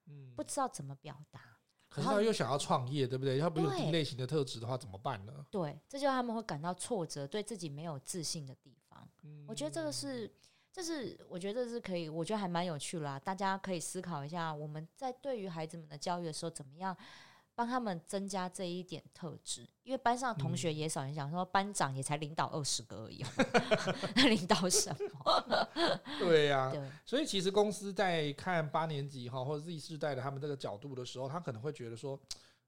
[0.08, 1.42] 嗯不知道怎么表达。
[1.89, 3.39] 可是他又想要创业，对不对？
[3.39, 5.44] 他没有低类型的特质的话，怎么办呢？
[5.50, 9.10] 对，这就是他们会感到挫折，对自己没有自信的地方。
[9.24, 10.32] 嗯，我觉得这个是，
[10.71, 13.19] 这是我觉得这是可以，我觉得还蛮有趣啦。
[13.19, 16.95] 大家可以思考一下，我们在对于孩子们的教育的时候，怎么样？
[17.55, 21.05] 帮他们增加这一点特质，因为班上同学也少。
[21.05, 23.21] 你想说班长也才领导二十个而已，
[24.15, 25.67] 那领导什么？
[26.19, 26.71] 对呀，
[27.05, 32.17] 所以其实公司在看八年级哈或者 Z 世代的他们这个角度的时候，他可能会觉得说，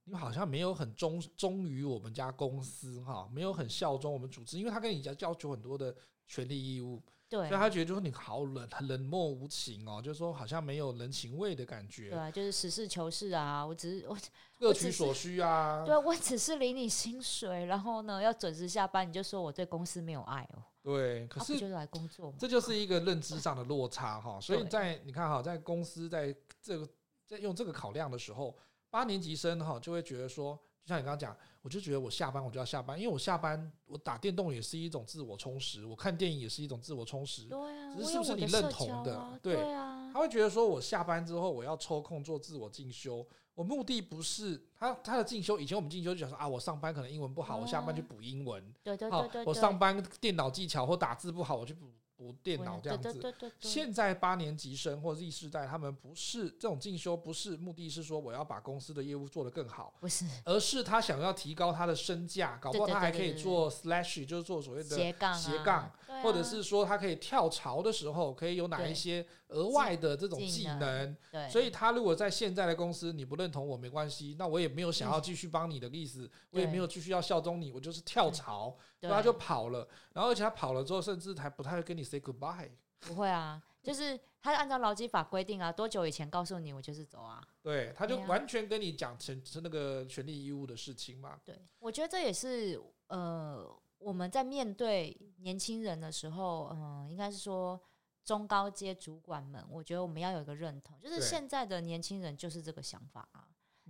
[0.03, 5.95] 你好像没有很忠忠于我们家公司哈，没有很效忠我们组织，因为他跟你家要求很多的
[6.27, 7.01] 权利义务。
[7.31, 12.09] 对，所以他觉得就是你好冷，冷漠无情哦，就是说好像没有人情味的感觉。
[12.09, 14.17] 对啊，就是实事求是啊，我只是我
[14.59, 15.81] 各取所需啊。
[15.87, 20.61] 对，我只是领你薪水，然后呢要准时下班，你就说我对公司没有爱哦。
[20.83, 24.37] 对，可是就是来工作，这就是一个认知上的落差哈。
[24.41, 26.85] 所以在你看哈，在公司在这个
[27.25, 28.57] 在用这个考量的时候，
[28.89, 31.35] 八年级生哈就会觉得说，就像你刚刚讲。
[31.63, 37.43] 我就觉得我下班我就要下班，因为我下班我打电动也是一种自我充实，我看电影也是一种自我充实。
[37.43, 39.15] 对啊，只是是不是你认同的？
[39.15, 45.59] 啊、对，对啊，他会觉得说我下班之后我要抽空做自我进修，我目的不是他他的进修。
[45.59, 48.73] 以前我们进修就想说啊，我上班可能英文不好，我下班去补英文。
[48.81, 51.91] 对对对对，我上班电脑技巧或打字不好，我去补。
[52.21, 71.15] 读电脑这样子，对对对对对，现在八年级生或 Z 世代，他们不是这种进修，不是目的是说我要把公司的业务做得更好，不是，而是他想要提高他的身价，搞不好他还可以做 slash，就是做所谓的斜杠，斜杠，或者是说他可以跳槽的时候可以有哪一些额外的这种技能。
[71.31, 78.75] 对，所以他如果在现在的公司你不认同我没关系，那我也没有想要继续帮你的意思，我也没有继续要效忠你，我就是跳槽。
[78.99, 82.69] 对，他就跑了，然后而且他跑了之后，甚至还不太会跟你 say goodbye。
[82.99, 87.41] 不会啊，就是他按照劳基法规定啊，多久以前告诉你，我就是走啊。
[87.63, 91.39] 对，他就完全跟你讲成是那个权利义务的事情嘛。
[91.43, 97.81] 对，我觉得这也是呃，我们在面对年轻人的时候，嗯、呃，应该是说
[98.23, 103.47] 中高阶主管们，我觉得我们要有一个认同，就是现在的年轻人就是这个想法啊。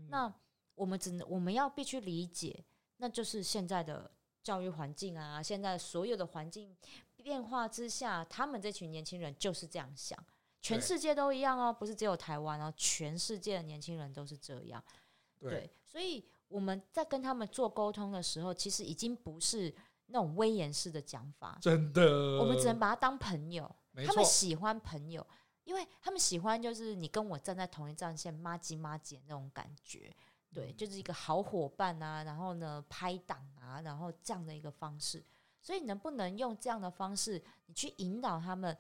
[0.10, 0.34] 那
[0.76, 2.64] 我们只能我们要必须理解，
[2.98, 4.12] 那就是现在的。
[4.44, 6.76] 教育环境啊，现在所有的环境
[7.16, 10.18] 变化之下，他们这群年轻人就是这样想，
[10.60, 14.84] 全世界都一样哦，不是只有台湾哦，全世界的年轻人都是这样。
[15.38, 19.72] 对，所以我们在跟他们做沟通的时候，其实已经不是
[20.08, 23.72] 那种威严式的讲法，真的，我们只能把他当朋友。
[23.96, 25.26] 他们喜欢朋友，
[25.64, 30.16] 因为他们喜欢就是你跟我站在同一战线，妈鸡妈姐那种感觉。
[30.54, 35.24] 对，就是一个好伙伴啊，然后呢，拍档啊，然后这样的一个方式，
[35.62, 38.78] 所以能不能用这样的方式，你去引导他们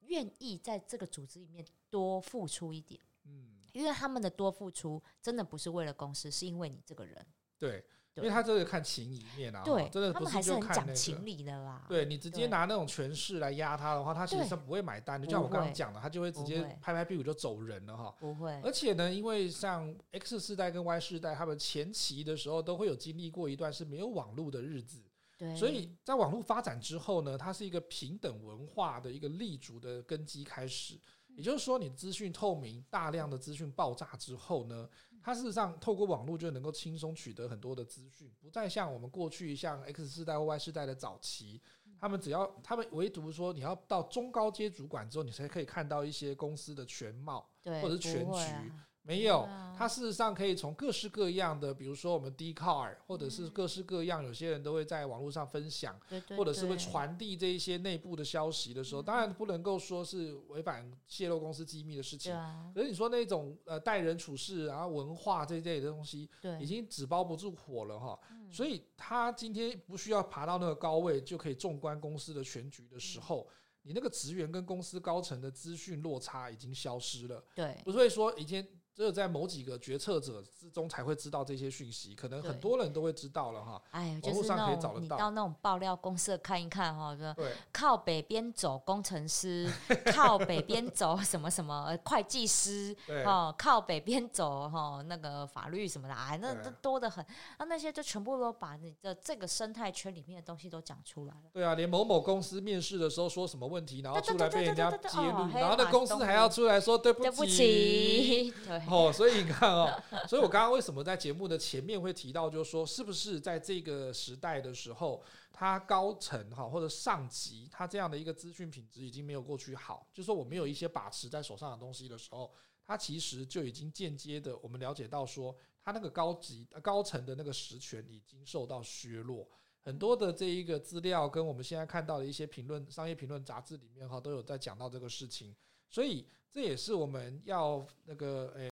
[0.00, 3.00] 愿意在这个组织里面多付出一点？
[3.24, 7.26] 嗯，因为他们的多付出真的不是为了公司，是因为你这个人。
[7.58, 7.84] 对。
[8.16, 10.86] 因为他这个看情理面啊，对，真的不是就看那个。
[10.86, 11.84] 讲情理的啦。
[11.88, 15.26] 对，你直接拿那种权势来压他的话，他其实是不会买单的。
[15.26, 18.14] 就像我刚刚讲的，他就会直接拍拍屁股就走人了哈。
[18.20, 18.52] 不会。
[18.62, 25.02] 而且呢，因为像 X 世代跟 Y 世代，他们前期的时候都会有经历过一段是没有网络的日子。
[25.36, 25.56] 对。
[25.56, 30.94] 所以在网络发展之后呢，它是一个平等文化的一个立足的根基开始。
[31.34, 34.88] 也就是说，你资讯透明，大量的资讯爆炸之后呢，
[35.22, 41.60] 它事实上透过网络就能够轻松取得很多的资讯，不再像我们过去像 X 世代或 Y 世代的早期，
[41.98, 48.38] 他们只要他们唯独说你要到中高阶主管之后，你才可以看到一些公司的全貌，对，或者是全局。
[48.38, 56.00] 啊、没有，他事实上可以从各式各样的，比如说我们 Dcard，或者是各式各样，有些人都会在网络上分享，
[56.38, 62.34] 或者是会传递这一些内部的消息的时候，当然不能够说是违反泄露公司机密的事情。
[62.74, 66.26] 可是你说那种呃待人处事，然后文化这一类的东西，
[66.58, 68.18] 已经纸包不住火了哈。
[68.50, 73.46] 所以他今天不需要爬到那个高位就可以纵观公司的全局的时候，
[73.82, 77.44] 你那个职员跟公司高层的资讯落差已经消失了。
[77.54, 78.66] 对，不会说以前。
[78.94, 83.82] 只有在某几个决策者之中才会知道这些讯息，可能很多人都会知道了哈。
[83.90, 85.00] 哎，网络上可以找得到。
[85.00, 89.68] 你到那种爆料公司看一看哈，说对，靠北边走工程师，
[90.14, 92.94] 靠北边走什么什么会计师，
[93.26, 97.24] 哦，靠北边走哈那个法律什么的，哎，那都多得很。
[97.58, 101.50] 那那些就全部都把你的这个生态圈里面的东西都讲出来了。
[101.52, 108.54] 对啊，连某某公司面试的时候说什么问题，然后出来被人家揭露，然后那公司还要出来说对不起。
[108.88, 122.52] 哦，所以你看哦，所以我刚刚为什么在节目的前面会提到，就是说，是不是在这个时代的时候，他高层哈或者上级，他这样的一个资讯品质已经没有过去好，就是说我没有一些把持在手上的东西的时候，
[122.84, 129.48] 他其实就已经间接的我们了解到说，他那个高级高层的那个实权已经受到削弱，
[129.82, 135.54] 很多的这一个资料跟我们现在看到的一些评论、商业评论杂志里面哈都有在讲到这个事情，
[135.88, 138.70] 所以这也是我们要那个诶。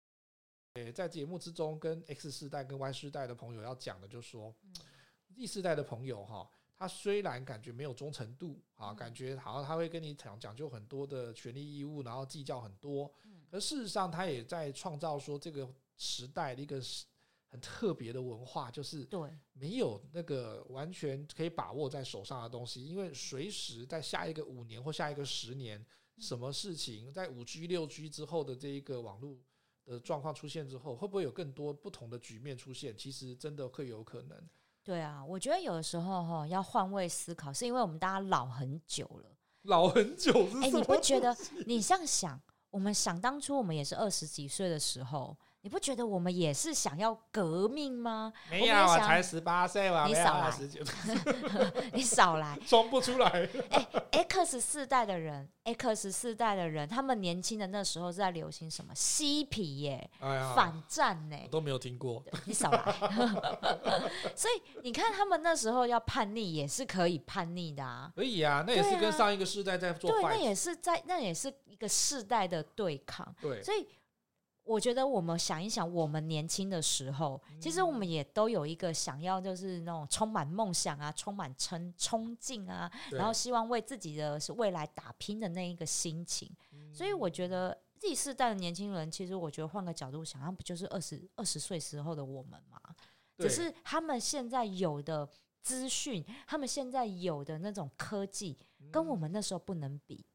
[0.93, 4.55] 在节目之中，跟 X 世代跟 Y 世代的朋友要讲的，就是说
[5.37, 13.13] ，Z 世代的朋友哈，他虽然感觉没有忠诚度啊，感觉好像他会跟你讲讲究很多的权利义务，然后计较很多，
[13.51, 16.81] 可事实上他也在创造说这个时代的一个
[17.49, 25.85] 很特别的文化，就是对没有那个完全可以把握在手上的东西，因为随时在下一个五年或下一个十年，
[26.19, 29.39] 什么事情在五 G 六 G 之后的这一个网络。
[29.89, 32.97] 的状况出现之后，会不会有更多不同的局面出现？
[32.97, 34.37] 其实真的会有可能。
[34.85, 39.31] 对啊，我觉得有的时候哈，要换位思考，是因为我们大家老很久了，
[39.63, 40.67] 老很久是什么？
[40.67, 41.37] 哎，你不觉得？
[41.67, 45.37] 你这样想，我们想当初我们也是二十几岁的时候。
[45.63, 48.33] 你不觉得我们也是想要革命吗？
[48.49, 50.53] 没有啊，才十八岁嘛，你少来，
[51.93, 53.29] 你少来， 装不出来。
[53.71, 61.37] 哎、欸、，X 世代的人，X 世代的人，他们年轻的那时候是在流行什么嬉皮耶，哎、反战呢？
[61.45, 62.25] 我都没有听过。
[62.45, 62.81] 你少来。
[64.37, 68.13] 所以你看，他们那时候要叛逆也是可以叛逆的啊。
[68.15, 70.11] 可以啊，那也是跟上一个世代在做。
[70.11, 73.35] 对，那也是在，那也是一个世代的对抗。
[73.43, 73.87] 对，所以。
[74.69, 86.51] 我觉得我们想一想，我们年轻的时候，其实我们也都有一个想要，就是那种充满梦想啊，充满冲冲劲啊，然后希望为自己的未来打拼的那一个心情。
[86.93, 92.79] 所以我觉得 Z 世代的年轻人，其实我觉得换个角度想，那不就是二十二十岁时候的我们吗？
[93.39, 95.27] 只是他们现在有的
[95.63, 98.59] 资讯，他们现在有的那种科技，
[98.93, 100.27] 跟我们那时候不能比，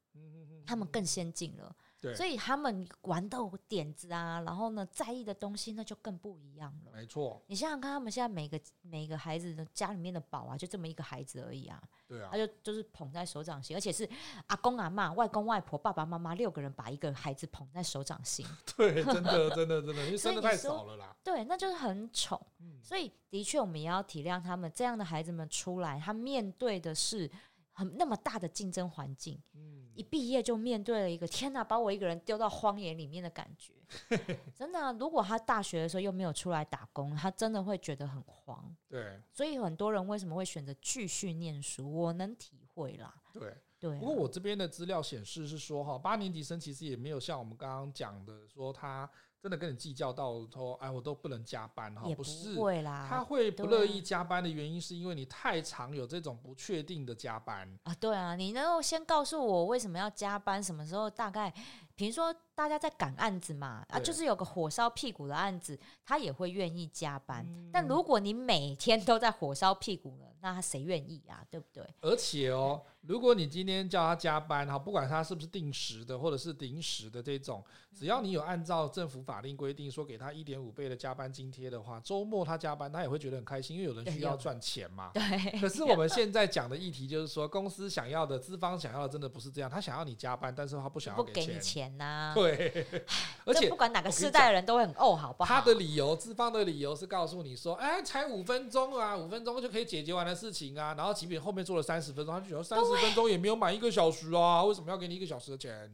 [0.65, 1.75] 他们更先进了。
[2.03, 3.37] 对所以他们玩的
[3.69, 6.91] 点子啊，然后呢，在意的东西那就更不一样了。
[6.93, 11.81] 没错，你想想看，他们现在每个每个孩子的家里面的宝啊，就这么一个孩子而已啊。
[12.05, 14.07] 对啊，他就就是捧在手掌心，而且是
[14.47, 18.45] 阿公阿嬷、外公外婆、爸爸妈妈六个人把一个孩子捧在手掌心。
[18.75, 21.15] 对，真的真的真的，因为生的太少了啦。
[21.23, 22.39] 对，那就是很宠。
[22.59, 27.31] 嗯，所以的确，我们也要体谅他们这样的孩子们出来，他面对的是。
[27.75, 33.73] 很那么大的竞争环境，嗯、一毕业就面对了一个天哪，把我一个人丢到荒野里面的感觉，
[34.55, 34.91] 真的、啊。
[34.93, 38.75] 如果他大学的时候又没有出来打工，他真的会觉得很慌。
[38.87, 41.91] 对，所以很多人为什么会选择继续念书？
[41.91, 43.13] 我能体会啦。
[43.31, 43.95] 对对。
[43.95, 49.09] 啊、不过我这边的资料显示是说，哈，八年级生其实也没有像我们刚刚讲的说他。
[49.43, 52.55] 真的跟你计较到说，哎，我都不能加班哈，不是，
[53.09, 57.93] 他会不乐意加班的原因，是因为你太常有这种不确定的加班啊。
[57.95, 61.53] 对啊，你能够先告诉我为什么要加班，什么时候大概？
[61.95, 67.45] 比如说，大家在赶案子嘛，啊，就是有个火烧屁股的案子，他也会愿意加班。
[67.71, 71.45] 但如果你每天都在火烧屁股呢，那他谁愿意啊？
[71.51, 71.85] 对不对？
[71.99, 85.11] 而且哦，如果你今天叫他加班哈，不管他是不是定时的或者是临时的这种，只要你有按照政府法令规定说给他一点五倍的加班津贴的话，周末他加班他也会觉得很开心，因为有人需要赚钱嘛。
[85.13, 85.59] 对。
[85.59, 91.59] 可是我们现在讲的议题就是说，公司想要的资方想要的真的不是这样，他想要你加班，但是他不想要给钱。
[91.59, 92.85] 钱呐，对，
[93.45, 95.55] 而且不管哪个世代的人都会很哦，好不好？
[95.55, 100.93] 他的理由，资方的理由是告诉你说，哎，才五分钟啊，五分钟就可以解决完的事情啊。
[100.95, 105.91] 然后即便后面做了三十分钟，他就觉得三十分钟也没有满一个小时啊，为什么要给你一个小时的钱？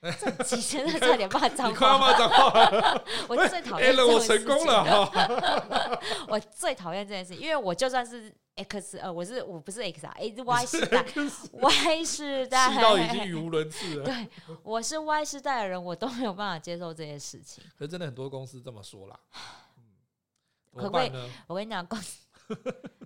[0.00, 3.96] 这几真的差点骂脏话，你快要骂脏话 我最讨厌。
[3.96, 6.00] 我成功了哈！
[6.28, 11.04] 我最讨厌这件事，因为我就算是 X 呃，我是我不是 X 啊，Y 世代
[11.50, 14.04] ，Y 世代，气到已经语无伦次了。
[14.04, 14.28] 对，
[14.62, 17.64] 我是 Y 世代的人，我都没有办法接受这些事情。
[17.76, 19.18] 可是真的很多公司这么说啦。
[20.76, 21.12] 可不可以？
[21.48, 22.24] 我跟你讲，公司。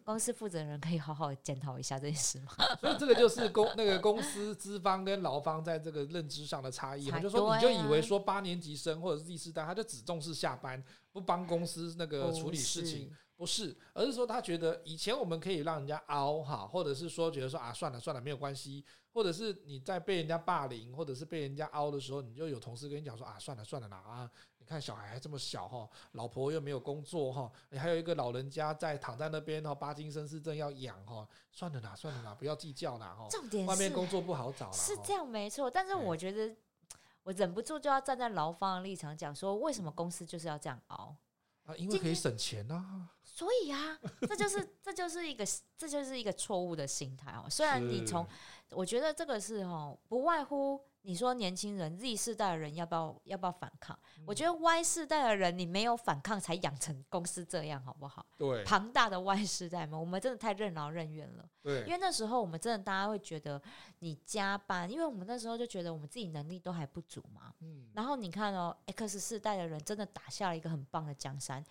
[0.04, 2.52] 公司负责人可以好好检讨一下这件事吗？
[2.80, 7.10] 所以这个就是公那个公司资方跟劳方在这个认知上的差异。
[7.20, 10.82] 就说你就以为说八年级生或者是第四代，他就只重视下班，
[11.12, 24.30] 不帮公司那个处理事情，不是，而是说他觉得以前我们可以让人家凹哈，或者是说觉得说啊算了算了没有关系，或者是你在被人家霸凌或者是被人家凹的时候，你就有同事跟你讲说啊算了算了啦啊。
[24.62, 33.26] 你看小孩还这么小哈，老婆又没有工作哈，你还有一个老人家在躺在那边哈，巴金森氏症要养哈，算了啦，算了啦，不要计较啦哈。
[33.28, 35.68] 重点是外面工作不好找了，是这样没错。
[35.68, 36.54] 但是我觉得
[37.24, 41.16] 我忍不住就要站在劳方的立场讲说，为什么公司就是要这样熬
[41.64, 41.74] 啊？
[41.74, 43.08] 因为可以省钱啊。
[43.24, 43.98] 所以啊，
[44.28, 45.44] 这就是这就是一个
[45.76, 47.50] 这就是一个错误的心态哦。
[47.50, 48.24] 虽然你从
[48.70, 50.80] 我觉得这个是哈，不外乎。
[51.04, 53.98] 你说年轻人 Z 世代的人要不要要不要反抗？
[54.18, 58.24] 嗯、我觉得 Y 世代的人，你没有反抗才养成公司这样，好不好？
[58.38, 61.48] 对，庞大的 Y 世代嘛，我们真的太任劳任怨了。
[61.60, 63.60] 对，因为那时候我们真的大家会觉得
[63.98, 67.52] 你加班，因为我们那时候就觉得我们自己能力都还不足嘛。
[67.60, 67.90] 嗯。
[67.94, 71.64] 然后你看哦，X 世代的人真的打下了一个很棒的江山，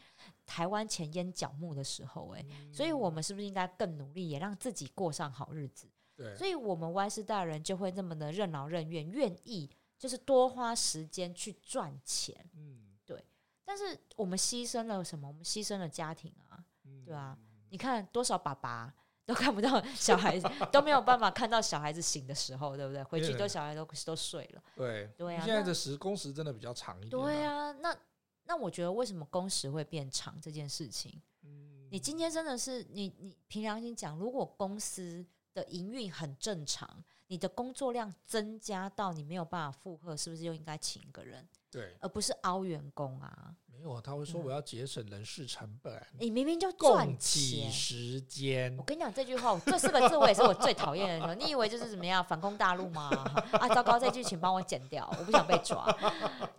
[0.45, 5.87] 台湾前烟角木的时候，哎，所以我们是不是应该更努力，也让自己过上好日子？
[6.21, 12.49] 对所以，我们 Y 世代人就会那么的任劳任怨，愿意就是多花时间去赚钱。
[12.53, 13.23] 嗯，对。
[13.65, 15.27] 但是我们牺牲了什么？
[15.27, 17.37] 我们牺牲了家庭啊，嗯、对啊。
[17.69, 18.93] 你看多少爸爸
[19.25, 23.01] 都看不到小孩子，都没有办法看到小孩子醒的时候，对不对？
[23.03, 24.63] 回去都小孩都都睡了。
[24.75, 25.43] 对对啊。
[25.45, 27.11] 现在的时工时真的比较长一点。
[27.11, 27.97] 对啊，那
[28.43, 31.21] 那我觉得为什么工时会变长这件事情？
[31.43, 35.25] 嗯，你今天真的是你你凭良心讲，如果公司。
[35.53, 41.47] 的营运很正常，你的工作量增加到你没有办法负荷，是不是又应该请一个人？
[41.69, 43.55] 对，而不是凹员工啊？
[43.67, 45.95] 没有啊，他会说我要节省人事成本。
[45.95, 48.75] 嗯、你明明就赚钱时间。
[48.77, 51.33] 我跟你讲这句话，这四个字我也是我最讨厌的。
[51.35, 53.09] 你以为就是怎么样反攻大陆吗？
[53.53, 55.89] 啊，糟糕，这句请帮我剪掉，我不想被抓。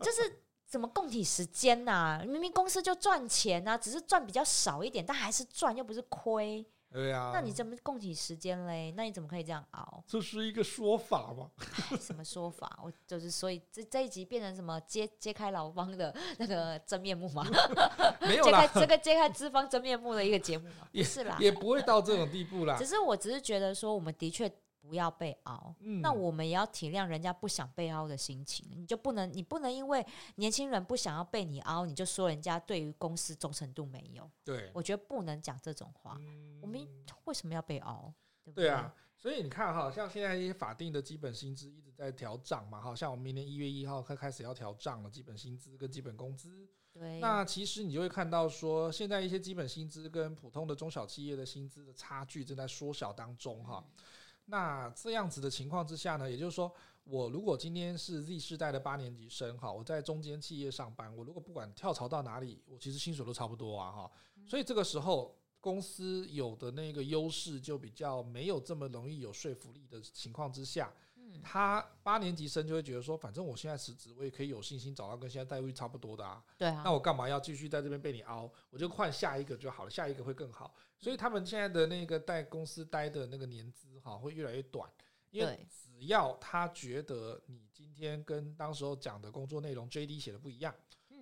[0.01, 2.25] 就是怎么供体时间呐、啊？
[2.27, 6.67] 明明公司就赚钱啊，只是赚比较少一点，但还是赚，又不是亏。
[6.93, 8.93] 对呀，那你怎么供起时间嘞？
[8.97, 10.05] 那你怎么可以这样熬？
[10.07, 11.51] 这是一个说法吗？
[11.99, 12.79] 什么说法？
[12.85, 17.47] 我就是所以这这一集变成什么揭揭开老方的那个真面目吗？
[18.21, 20.87] 没有啦，揭开这个揭开资方真面目的一个节目吗？
[20.93, 22.77] 也是啦，也不会到这种地步啦。
[22.77, 24.53] 只是我只是觉得说，我们的确。
[24.83, 28.67] 不要被熬，嗯、那我们也要体谅人家不想被熬的心情。
[28.75, 30.05] 你就不能，你不能因为
[30.35, 34.29] 年轻人不想要被你熬，你就说人家对于公司忠诚度没有。
[34.45, 36.17] 对，我觉得不能讲这种话。
[36.19, 36.85] 嗯、我们
[37.25, 38.13] 为什么要被熬？
[38.45, 46.69] 对，对啊，所以你看哈，像现在一些法定的基本薪资一直在调涨嘛，好像我们明年一月一号开开始要调涨了，基本薪资跟基本工资。
[46.93, 53.85] 对，那其实你就会看到说，现在一些基本薪资跟普通的中小企业的薪资的差距正在缩小当中哈。
[53.87, 54.05] 嗯
[54.47, 56.73] 那这样子的情况之下呢，也就是说，
[57.05, 64.11] 我如果今天是 Z 世代的八年级生哈，我在中间企业上班，我如果不管跳槽到哪里，我其实薪水都差不多啊哈。
[64.47, 70.93] 所以这个时候，公司有的那个优势就比较没有这么容易有说服力的情况之下。
[71.41, 76.45] 他八年级生就会觉得说，反正我现在辞职，我也可以有信心找到跟现在待遇差不多的啊。
[76.59, 76.83] 对啊。
[76.85, 78.51] 那我干嘛要继续在这边被你熬？
[78.71, 80.75] 我就换下一个就好了，下一个会更好。
[80.99, 84.91] 所以他们现在的那个在公司待的那个年资哈，会越来越短。
[85.31, 90.75] 因为只要他觉得你今天跟当时候讲的工作内容 JD 写的不一样，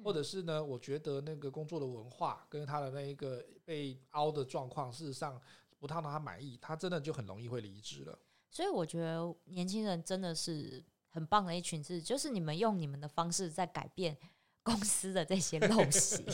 [0.02, 5.40] 或者是呢，我觉得那个工作的文化跟他的那一个被熬的状况，事实上
[5.78, 8.18] 不太让他满意，他真的就很容易会离职了。
[8.50, 14.16] 所以我觉得年轻人真的是很棒的一群，是就是你们用你们的方式在改变
[14.62, 16.24] 公司的这些陋习。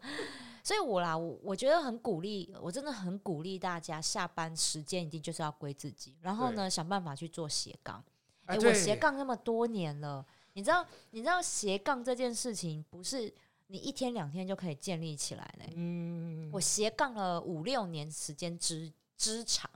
[0.64, 8.02] 所以我啦，我我觉得很鼓励，我真的很鼓励大家下班时间一定就是要归自己，然后呢想办法去做斜杠。
[8.44, 13.32] 哎、欸，我斜杠那么多年了，你知道你知道斜杠这件事情不是
[13.68, 15.64] 你一天两天就可以建立起来的。
[15.76, 19.70] 嗯，我斜杠了五六年时间之之长。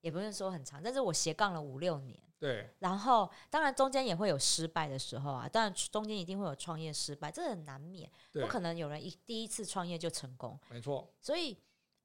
[0.00, 2.74] 也不是说很长，但是我斜杠了五六年，对。
[2.78, 8.10] 然后，当然中间也会有失败的时候啊，当然中间一定会有创业失败，这很难免。
[8.32, 10.58] 不可能有人一第一次创业就成功。
[10.70, 11.06] 没错。
[11.20, 11.56] 所以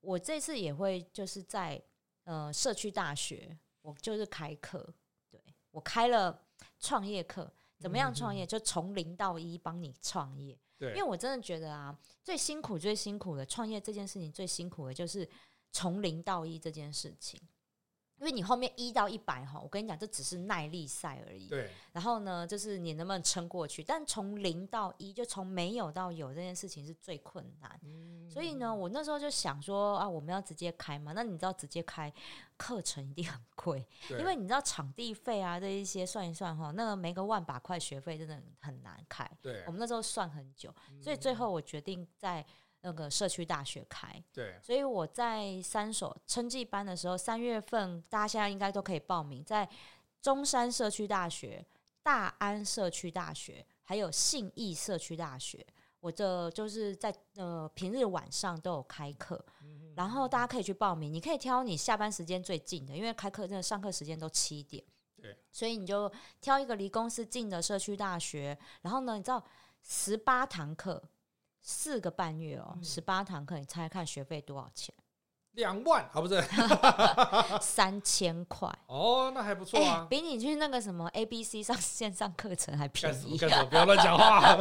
[0.01, 1.81] 我这次也会就是在
[2.25, 4.93] 呃社区大学，我就是开课，
[5.29, 5.41] 对，
[5.71, 6.37] 我开了
[6.79, 8.43] 创业课，怎么样创业？
[8.43, 10.59] 嗯、就从零到一帮你创业。
[10.77, 10.89] 对。
[10.89, 15.27] 因为我真的觉得啊，最辛苦、最辛苦的创业这件事情，最辛苦的就是
[15.71, 17.39] 从零到一这件事情。
[18.18, 21.47] 因为你后面一到一百哈，我跟你讲，这只是耐力赛而已。
[21.47, 21.70] 对。
[21.91, 23.84] 然后呢，就是你能不能撑过去？
[23.84, 27.80] 但从零到一，就从没有到有这件事情是最困难。
[27.84, 28.30] 嗯。
[28.30, 31.11] 所以呢，我那时候就想说啊，我们要直接开嘛？
[31.13, 32.11] 那你知道直接开
[32.57, 39.30] 课程一定很贵，因为你知道场地费啊这一些算一算哈，那个没个万把块学费真的很难开。
[39.41, 39.63] 对。
[39.68, 42.45] 我们那时候算很久，所以最后我决定在。
[42.86, 49.67] 那个社区大学开，对，所以我在三所春季班的时候，三月份大家现在应该都可以报名，在
[50.21, 51.65] 中山社区大学、
[52.03, 55.65] 大安社区大学，还有信义社区大学，
[55.99, 59.43] 我这就是在呃平日晚上都有开课，
[59.95, 64.83] 然后大家可以去报名，你可以挑你下班时间最近的，因为开课真的上课时间都七点，
[65.19, 69.43] 对，所以你就挑一个离公司近的社区大学，然后呢，你知道
[69.81, 71.01] 十八堂课。
[71.68, 74.93] 四个半月哦，十八堂课，你猜猜看学费多少钱？
[75.53, 76.39] 两万，好不是？
[77.59, 78.72] 三千块。
[78.86, 83.36] 哦，那还不错啊，欸，比你去那个什么 A B C 上线上课程还便宜。
[83.36, 83.66] 干什么？
[83.66, 84.55] 不要乱讲话。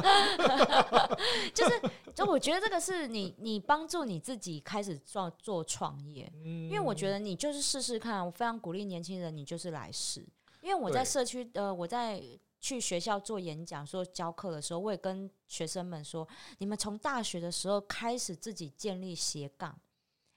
[1.53, 1.83] 就是，
[2.15, 10.27] 就我觉得这个是你，你帮助你自己开始做做创业，嗯，因为我觉得你就是试试看，我非常鼓励年轻人，你就是来试。
[10.63, 12.23] 因为我在社区，呃，我在。
[12.65, 19.79] 去学校做演讲、说教课的时候，我也跟学生们说：你们从大学的时候开始自己建立斜杠。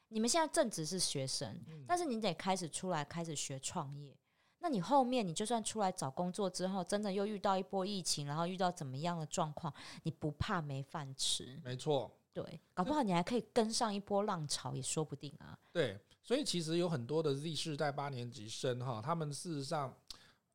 [0.09, 1.57] 你们现在正值是学生，
[1.87, 4.13] 但是你得开始出来开始学创业。
[4.59, 9.73] 那你后面你就算出来找工作之后，真的又遇到一波疫情，然后遇到怎么样的状况，
[10.03, 11.57] 你不怕没饭吃？
[11.63, 15.57] 没错，对，搞不好你还可以跟上一波浪潮也说不定啊。
[15.71, 19.95] 对，所以其实有很多的 Z 世代八年级生哈，他们事实上。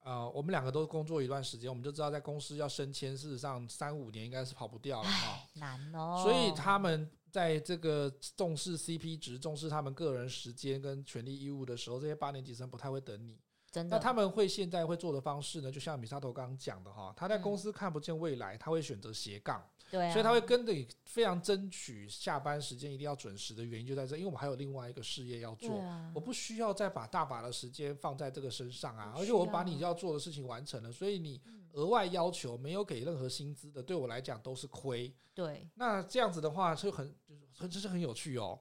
[0.02, 5.40] 呃，我们两个都工作一段时间，我们就知道在公司要升迁，事实上三五年应该是跑不掉了哈。
[5.54, 6.20] 难哦。
[6.22, 13.38] 所以他们在这个重视 CP 值、重视他们个人时间跟权利义务的时候，这些八年级生不太会等你。
[13.72, 13.96] 真的。
[13.96, 15.72] 那他们会现在会做的方式呢？
[15.72, 19.66] 就像米沙头刚刚讲的哈，他在公司看不见未来，他会选择斜杠。
[19.90, 31.38] 对、啊，所以他会跟着你非常争取下班时间一定要准时的原因就在这，因为我们还有另外一个事业要做，啊、我不需要再把大把的时间放在这个身上啊，而且我把你要做的事情完成了，所以你
[31.72, 35.14] 额外要求没有给任何薪资的，对我来讲都是亏。
[35.34, 37.14] 对，那这样子的话就很
[37.54, 38.58] 很这是很有趣哦。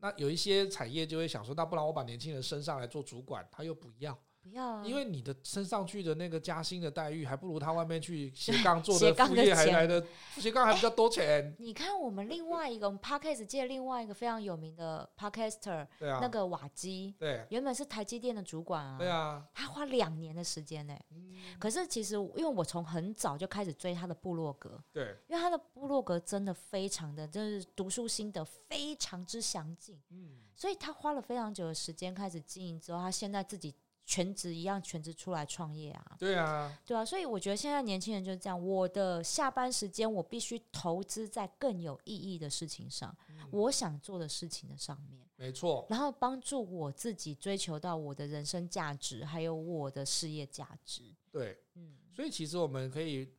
[0.00, 4.18] 那有一些产业就会想说，那不然我把年轻人升上来做主管，他又不要。
[4.52, 10.04] 要，因为你的升上去的那个加薪的待遇，还不如他外面去斜杠做的 副业还来的
[10.36, 11.24] 斜杠还比较多钱。
[11.26, 21.04] 欸、 你看我们另外一个，我们 Podcast 界另外一个非常有名的 Podcaster，对啊，那个瓦基，对，原本是台积电的主管啊，对啊，他花两年的时间呢、欸。
[21.10, 33.74] 嗯、可是其实因为我从很早就开始追他的部落格，对，因为他的部落格真的非常的，就是读书心得非常之详尽，嗯，所以他花了非常久的时间开始经营之后，他现在自己。
[34.08, 36.16] 全职一样，全职出来创业啊！
[36.18, 38.58] 对啊，对啊，所以我觉得现在年轻人就是这样。
[38.66, 45.28] 我的下班时间，我必须投资在更有意义的事情上，嗯、我想做的事情的上面。
[45.36, 51.02] 没错，然后帮助我自己追求到我的人生价值，还有我的事业价值。
[51.30, 53.30] 对，嗯，所以其实我们可以。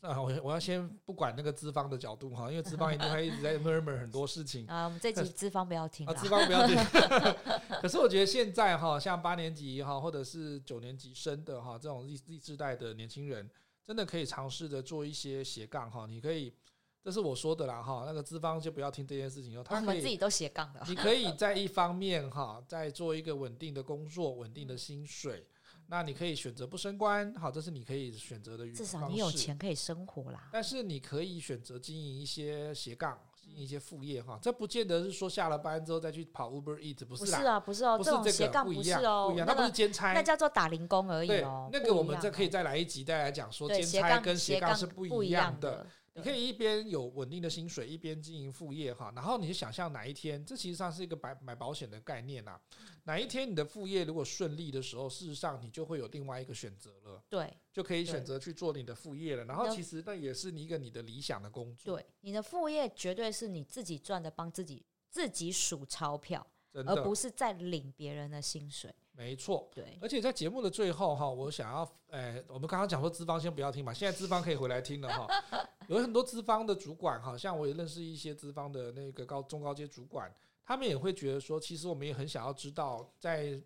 [0.00, 4.84] 啊，我我要先不管那个资方的角度哈，因为资方一定会一直在 murmur 很多事情 啊。
[4.84, 6.76] 我们这集资方不要听啊，资方不要听。
[7.82, 13.50] 可是我觉得现在哈，像八年级哈，或者是九年级生的哈，这种 Z Z 世代的年轻人，
[13.84, 16.06] 真的可以尝试着做一些斜杠哈。
[16.06, 16.52] 你可以，
[17.02, 18.04] 这是我说的啦哈。
[18.06, 20.80] 那个资方就不要听这件事情，他们自己都斜杠的。
[20.86, 25.44] 你可以在一方面哈，在做一个稳定的工作，稳定的薪水。
[25.90, 28.70] 那你可以选择不升官，好，这是你可以选择的。
[28.72, 30.48] 至少你有钱可以生活啦。
[30.52, 34.38] 但是你可以选择经营一些斜杠，经营一些副业哈。
[34.42, 37.38] 这不见得是说下了班之后再去跑 Uber Eats，不是啦。
[37.38, 41.70] 不是啊，不是哦，不是这个斜杠不是哦，不一样，那不是兼差，那叫做打零工而已哦。
[41.72, 45.86] 那个我们这可以再来一集再来讲说兼差跟斜杠是不一样的。
[46.18, 52.60] 你可以一边有稳定的薪水，一边经营副业哈，然后你就想象哪一天，这其实上是一个买买保险的概念呐。
[53.04, 59.44] 哪一天你的副业如果顺利的时候，事实上你就会有另外一个选择了，对，就可以选择去做你的副业了。
[59.44, 61.96] 然后其实那也是你一个你的理想的工作。
[61.96, 68.92] 对，你的副业绝对是你自己赚的，帮自己自己数钞票，而不是在领别人的薪水。
[69.18, 69.98] 没错，对。
[70.00, 75.26] 而且在节目的最后哈，我想要，哎，我们刚刚讲说资方先不要听嘛，现在资方可以回来听了哈。
[75.88, 80.32] 有很多资方的主管哈，像我也认识一些资方的那个高中高阶主管，
[80.64, 83.60] 他们也会觉得说，其实我们也很想要知道，在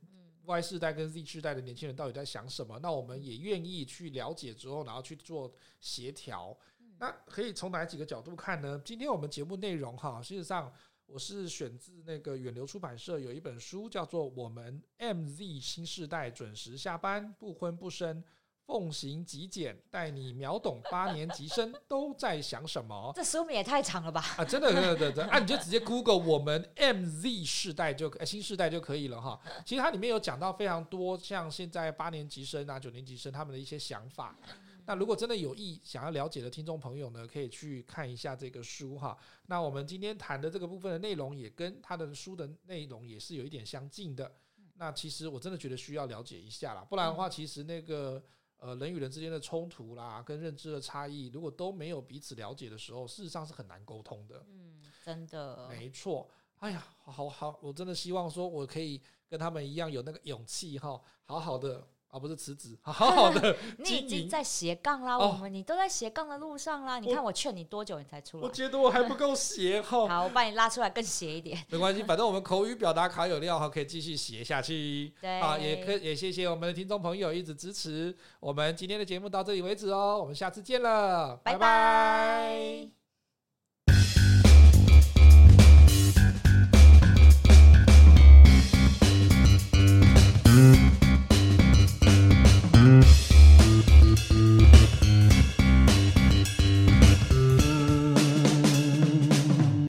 [0.47, 2.79] Y 世代跟 Z 世代的年轻人到底在想什么。
[2.81, 6.57] 那我们也愿意去了解之后，然后去做协调。
[6.99, 8.81] 那可以从哪几个角度看呢？
[8.85, 10.73] 今天我们节目内容哈，事实上
[11.13, 18.25] 我是选自那个远流出版社有一本书，叫做《我们 MZ 新世代准时下班不婚不生
[18.65, 23.13] 奉行极简，带你秒懂八年级生都在想什么》。
[23.15, 24.25] 这书名也太长了吧？
[24.39, 29.39] 啊，真的，真的，真的，啊，你就直接 Google 我们 MZ 世代就新世代就可以了哈。
[29.67, 34.35] 其实它里面有讲到非常多，像现在八年级生啊、九年级生他们的一些想法。
[34.85, 39.17] 那如果真的有意想要了解的听众朋友呢，可以去看一下这个书哈。
[39.47, 44.35] 那我们今天谈的这个部分的内容，也跟他的书的内容也是有一点相近的。
[44.75, 48.21] 那其实我真的觉得需要了解一下啦，不然的话，其实那个
[48.57, 54.45] 呃人与人之间的冲突啦，跟认知的差异，如果都没有彼此了解的时候，事实上是很难沟通的。
[54.49, 56.29] 嗯，真的，没错。
[56.59, 61.87] 哎呀，好好，我真的希望说我可以跟他们一样有那个勇气哈，好好的。
[62.13, 63.57] 而、啊、不是辞职，好好的。
[63.83, 66.99] 你已经在斜杠啦，我们你都在斜杠的路上啦。
[66.99, 68.47] 你看我劝你多久，你才出来？
[68.47, 70.07] 我觉得我还不够斜哈。
[70.21, 71.59] 好，我把你拉出来更斜一点。
[71.71, 75.11] 没关系，反正我们口语表达卡有料哈，可以继续斜下去。
[75.23, 78.15] 对，啊，也可也谢谢我们的听众朋友一直支持。
[78.41, 81.35] 我们今天的节目到这里为止哦，我们下次见了。
[81.43, 83.02] 拜拜。